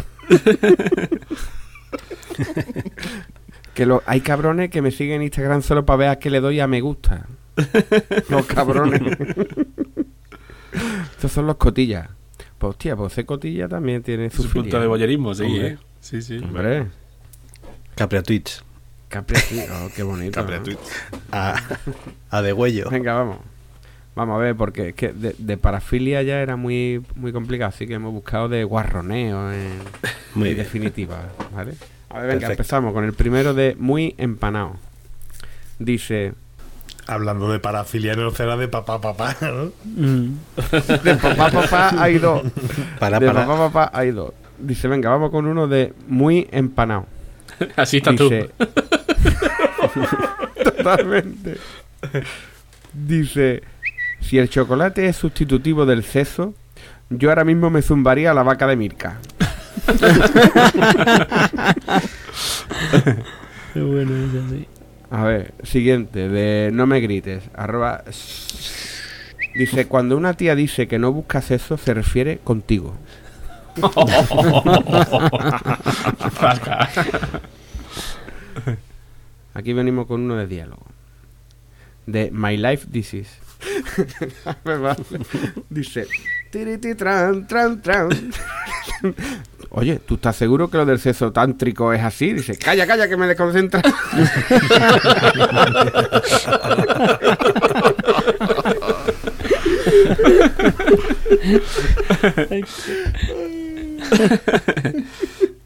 [3.74, 6.40] que lo, hay cabrones que me siguen en Instagram solo para ver a qué le
[6.40, 7.28] doy a me gusta.
[8.30, 9.02] Los cabrones.
[11.12, 12.10] Estos son los cotillas.
[12.58, 15.68] Pues hostia, pues ese cotilla también tiene su, Su punto de boyerismo, sí, Hombre.
[15.68, 15.78] ¿eh?
[16.00, 16.38] Sí, sí.
[16.38, 16.88] Hombre,
[17.96, 18.64] Capria Twitch.
[19.10, 19.62] Capri aquí.
[19.72, 20.44] Oh, qué bonito.
[20.44, 20.78] ¿no?
[21.32, 21.56] A,
[22.30, 22.90] a de huello.
[22.90, 23.38] Venga, vamos.
[24.16, 27.86] Vamos a ver, porque es que de, de parafilia ya era muy, muy complicado, así
[27.86, 29.78] que hemos buscado de guarroneo en,
[30.34, 31.20] Muy en definitiva,
[31.54, 31.74] ¿vale?
[32.10, 32.52] A ver, venga, Perfecto.
[32.54, 34.78] empezamos con el primero de muy empanado.
[35.78, 36.34] Dice,
[37.06, 39.72] Hablando de parafilia, no será de papá, papá, ¿no?
[41.04, 42.42] de papá, papá hay dos.
[43.00, 43.46] Para, de para.
[43.46, 44.34] papá, papá hay dos.
[44.58, 47.06] Dice, venga, vamos con uno de muy empanado.
[47.76, 48.30] Así está tú.
[50.64, 51.58] Totalmente.
[52.94, 53.64] Dice,
[54.22, 56.54] si el chocolate es sustitutivo del seso,
[57.10, 59.20] yo ahora mismo me zumbaría a la vaca de Mirka.
[63.74, 64.68] Qué bueno eso, sí.
[65.10, 68.04] A ver, siguiente, de no me grites, arroba...
[69.56, 72.94] Dice, cuando una tía dice que no busca sexo, se refiere contigo.
[79.58, 80.86] Aquí venimos con uno de diálogo.
[82.06, 82.86] De My Life
[84.64, 85.04] vale.
[85.72, 86.06] Dice,
[86.52, 88.10] tiriti tran, tran, tran.
[89.72, 92.34] Oye, ¿tú estás seguro que lo del sexo tántrico es así?
[92.34, 93.82] Dice, calla, calla, que me desconcentra.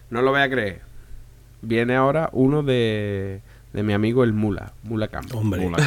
[0.09, 0.79] no lo voy a creer.
[1.61, 3.41] Viene ahora uno de,
[3.73, 5.37] de mi amigo el Mula, Mula Campo.
[5.37, 5.63] Hombre.
[5.63, 5.77] Cama.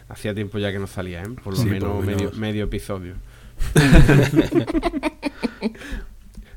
[0.08, 1.28] Hacía tiempo ya que no salía, ¿eh?
[1.42, 2.36] Por lo Sí, menos, por lo medio, menos.
[2.38, 3.14] medio episodio.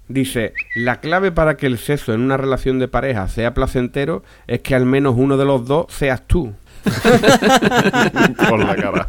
[0.09, 4.61] Dice, la clave para que el sexo en una relación de pareja sea placentero es
[4.61, 6.53] que al menos uno de los dos seas tú.
[8.49, 9.07] Por la cara.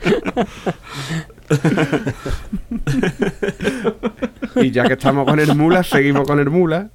[4.56, 6.90] Y ya que estamos con el mula, seguimos con el mula.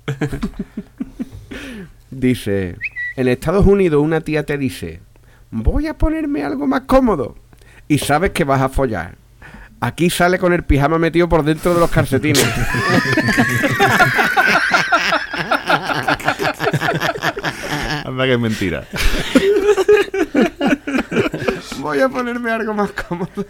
[2.11, 2.76] Dice,
[3.16, 5.01] en Estados Unidos una tía te dice,
[5.51, 7.36] voy a ponerme algo más cómodo.
[7.88, 9.16] Y sabes que vas a follar.
[9.82, 12.43] Aquí sale con el pijama metido por dentro de los calcetines.
[18.05, 18.86] Anda que es mentira.
[21.80, 23.30] Voy a ponerme algo más cómodo.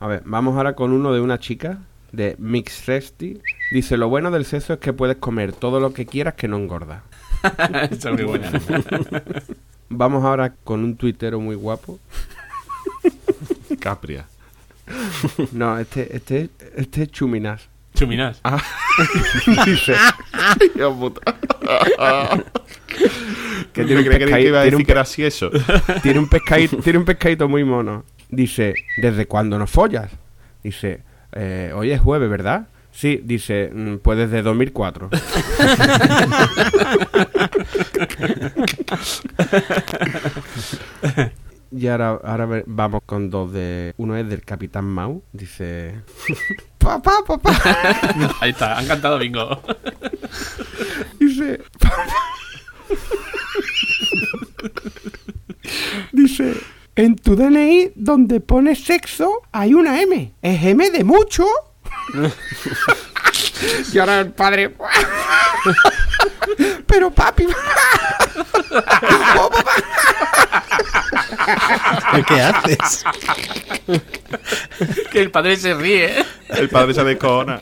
[0.00, 1.78] A ver, vamos ahora con uno de una chica
[2.14, 3.40] de Mix Resty.
[3.72, 6.56] Dice, lo bueno del sexo es que puedes comer todo lo que quieras que no
[6.56, 7.02] engorda.
[7.90, 8.50] Esa es muy buena.
[9.88, 11.98] Vamos ahora con un tuitero muy guapo.
[13.80, 14.26] Capria.
[15.52, 17.68] No, este, este, este es Chuminas.
[17.94, 18.40] Chuminas.
[19.66, 19.94] Dice
[20.74, 21.36] Dios puta.
[23.72, 25.50] que tiene un, ¿Creí que pescadi- iba a tiene un eso?
[26.02, 28.04] tiene un pescadito, tiene un pescadito muy mono.
[28.28, 30.10] Dice, ¿desde cuándo nos follas?
[30.62, 31.02] Dice,
[31.34, 32.68] eh, hoy es jueves, ¿verdad?
[32.92, 35.10] Sí, dice, "Mm, pues desde 2004.
[41.76, 43.94] Y ahora, ahora vamos con dos de.
[43.96, 45.24] Uno es del Capitán Mau.
[45.32, 46.02] Dice.
[46.78, 47.52] Papá, papá.
[48.40, 49.60] Ahí está, han cantado bingo.
[51.18, 51.60] Dice.
[56.12, 56.54] Dice.
[56.96, 60.32] En tu DNI, donde pones sexo, hay una M.
[60.40, 61.44] ¿Es M de mucho?
[63.92, 64.76] y ahora el padre.
[66.86, 67.46] Pero papi.
[72.28, 73.04] ¿Qué haces?
[75.10, 76.24] que el padre se ríe.
[76.48, 77.58] El padre se descona.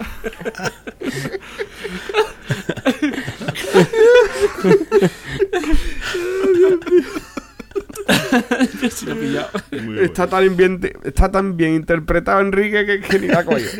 [9.03, 9.49] Se lo he pillado.
[9.83, 13.67] Muy Está tan bien, está tan bien interpretado Enrique que, que ni la coño.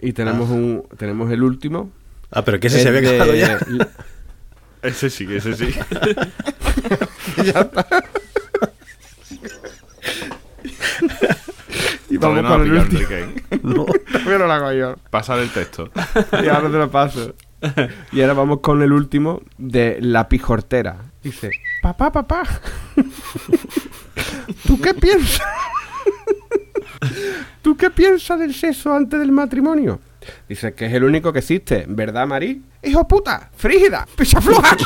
[0.00, 1.90] y tenemos un tenemos el último.
[2.30, 3.58] Ah, pero que ese Es se había de- acabado ya.
[4.82, 5.74] Ese sí, ese sí.
[12.08, 12.88] Y Todavía vamos no con la el
[13.62, 13.86] último.
[14.38, 14.96] No la hago yo.
[15.10, 15.90] Pasa del texto.
[16.42, 17.34] Y ahora te lo paso.
[18.12, 20.96] Y ahora vamos con el último de la pijortera.
[21.22, 21.50] Dice,
[21.82, 22.42] papá, papá.
[24.66, 25.46] ¿Tú qué piensas?
[27.62, 30.00] ¿Tú qué piensas del sexo antes del matrimonio?
[30.48, 32.62] Dice que es el único que existe, ¿verdad, Marí?
[32.82, 33.48] ¡Hijo puta!
[33.56, 34.06] ¡Frígida!
[34.16, 34.76] ¡Pisa floja!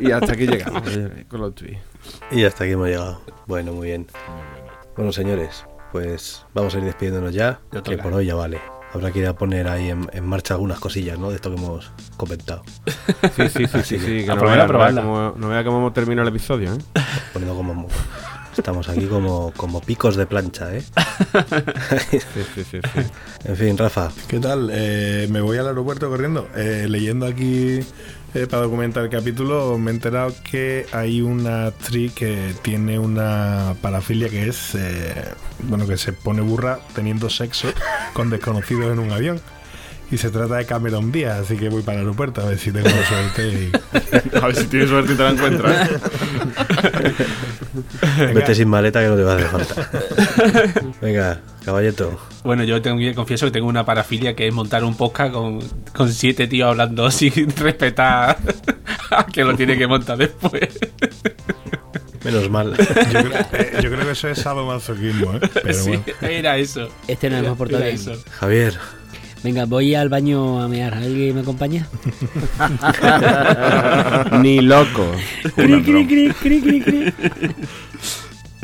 [0.00, 1.78] y hasta aquí llegamos eh, con los tweets.
[2.30, 3.20] Y hasta aquí hemos llegado.
[3.46, 4.06] Bueno, muy bien.
[4.96, 5.66] Bueno, señores,
[5.96, 8.60] pues vamos a ir despidiéndonos ya, que por hoy ya vale.
[8.92, 11.30] Habrá que ir a poner ahí en, en marcha algunas cosillas, ¿no?
[11.30, 12.62] De esto que hemos comentado.
[13.34, 15.00] Sí, sí, sí, sí, sí, que no probarla, vea, no, vea probarla.
[15.00, 16.78] cómo, no vea cómo hemos terminado el episodio, ¿eh?
[17.32, 17.88] Poniendo como...
[18.56, 20.82] Estamos aquí como, como picos de plancha, ¿eh?
[22.10, 22.80] Sí, sí, sí, sí.
[23.44, 24.70] En fin, Rafa, ¿Qué tal?
[24.72, 26.48] Eh, me voy al aeropuerto corriendo.
[26.56, 27.80] Eh, leyendo aquí
[28.36, 33.74] eh, para documentar el capítulo, me he enterado que hay una actriz que tiene una
[33.80, 35.24] parafilia que es, eh,
[35.60, 37.68] bueno, que se pone burra teniendo sexo
[38.12, 39.40] con desconocidos en un avión.
[40.10, 42.70] Y se trata de Cameron Díaz, así que voy para el aeropuerto a ver si
[42.70, 43.48] tengo suerte.
[43.48, 43.72] Y...
[44.36, 45.90] A ver si tienes suerte y te la encuentras.
[48.34, 49.90] vete sin maleta que no te va a hacer falta.
[51.00, 52.18] Venga, caballeto.
[52.44, 55.60] Bueno, yo tengo, confieso que tengo una parafilia que es montar un podcast con,
[55.92, 58.38] con siete tíos hablando sin respetar
[59.10, 60.68] a que lo tiene que montar después.
[62.24, 62.76] Menos mal.
[62.76, 62.84] Yo,
[63.22, 65.40] creo, eh, yo creo que eso es sadomasoquismo, ¿eh?
[65.62, 66.04] Pero sí, bueno.
[66.22, 66.88] era eso.
[67.06, 67.84] Este no Era- hemos portado.
[68.40, 68.74] Javier,
[69.42, 70.94] Venga, voy al baño a mear.
[70.94, 71.86] ¿Alguien me acompaña?
[74.40, 75.06] Ni loco.
[75.54, 77.12] Cri, cri, cri, cri, cri, cri.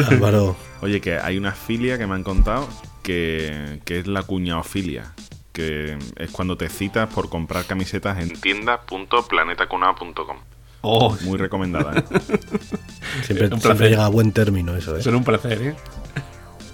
[0.09, 2.69] Álvaro, Oye, que hay una filia que me han contado
[3.03, 5.13] que, que es la cuñaofilia.
[5.53, 10.37] Que es cuando te citas por comprar camisetas en tiendas.planetacunao.com.
[10.81, 12.03] Oh, Muy recomendada, ¿eh?
[13.23, 13.63] siempre, Un placer.
[13.63, 15.03] siempre llega a buen término eso, ¿eh?
[15.03, 15.75] son un placer, ¿eh?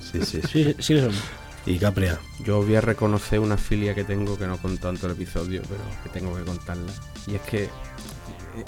[0.00, 0.64] Sí, sí, sí.
[0.64, 1.22] Sí, sí lo somos.
[1.68, 5.12] Y Capria, Yo voy a reconocer una filia que tengo que no con tanto el
[5.12, 6.90] episodio, pero que tengo que contarla.
[7.26, 7.70] Y es que eh,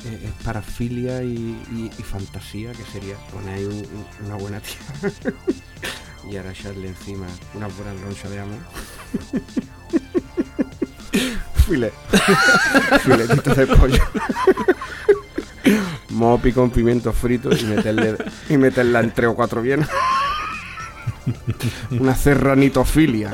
[0.05, 1.35] eh, es parafilia y,
[1.73, 3.73] y- y fantasía, que sería poner ahí un-
[4.21, 4.77] un- una buena tía
[6.31, 8.59] y ahora echarle encima una buena roncha de amor.
[11.67, 11.95] Filet.
[13.03, 14.03] Filetitos de pollo.
[16.11, 18.17] Mopi con pimiento frito y meterle
[18.51, 19.87] y meterla en tres o cuatro bien.
[21.91, 23.31] Una serranitofilia.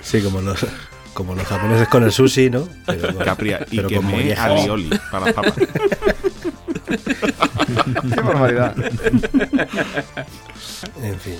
[0.00, 0.66] sí, como los,
[1.12, 2.68] como los japoneses con el sushi, ¿no?
[2.86, 3.66] Pero, con- Capria.
[3.70, 5.54] Y pero que con me alioli para las papas.
[8.14, 8.74] Qué barbaridad.
[11.02, 11.36] En fin.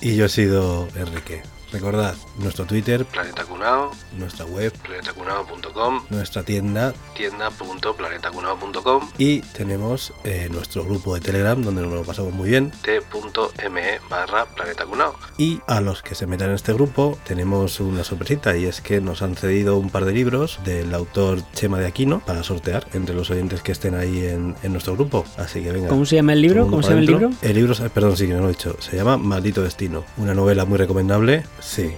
[0.00, 1.42] Y yo he sido Enrique.
[1.72, 10.84] Recordad nuestro Twitter, Planeta Cunao, nuestra web, planetacunao.com, nuestra tienda, tienda.planetacunao.com y tenemos eh, nuestro
[10.84, 15.14] grupo de Telegram donde nos lo pasamos muy bien, t.me barra planetacunao.
[15.36, 19.00] Y a los que se metan en este grupo tenemos una sorpresita y es que
[19.00, 23.14] nos han cedido un par de libros del autor Chema de Aquino para sortear entre
[23.14, 25.24] los oyentes que estén ahí en, en nuestro grupo.
[25.36, 25.88] Así que venga.
[25.88, 26.66] ¿Cómo se llama el libro?
[26.66, 27.30] ¿Cómo se llama el libro?
[27.42, 28.76] El libro, perdón, sí que no lo he dicho.
[28.80, 30.04] Se llama Maldito Destino.
[30.16, 31.44] Una novela muy recomendable.
[31.60, 31.92] Sí.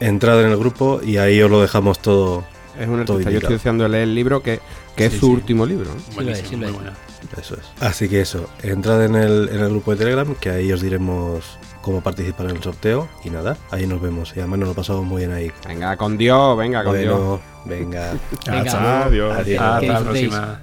[0.00, 2.44] Entrad en el grupo y ahí os lo dejamos todo.
[2.78, 3.30] Es un Todo artista.
[3.30, 4.60] Yo estoy deseando leer el libro que,
[4.96, 5.32] que es su sí.
[5.32, 5.90] último libro.
[5.94, 6.14] ¿no?
[6.14, 6.90] Buenísimo, sí muy.
[7.38, 7.82] Eso es.
[7.82, 8.48] Así que eso.
[8.62, 12.56] Entrad en el, en el grupo de Telegram que ahí os diremos cómo participar en
[12.56, 13.08] el sorteo.
[13.24, 14.32] Y nada, ahí nos vemos.
[14.36, 15.52] Y además nos lo pasamos muy bien ahí.
[15.66, 17.40] Venga, con Dios, venga, con Dios.
[17.66, 18.12] Venga.
[18.46, 18.60] Venga.
[18.60, 18.80] Hasta
[19.10, 19.32] luego.
[19.32, 19.38] Adiós.
[19.38, 19.60] Adiós.
[19.62, 20.62] Hasta la próxima.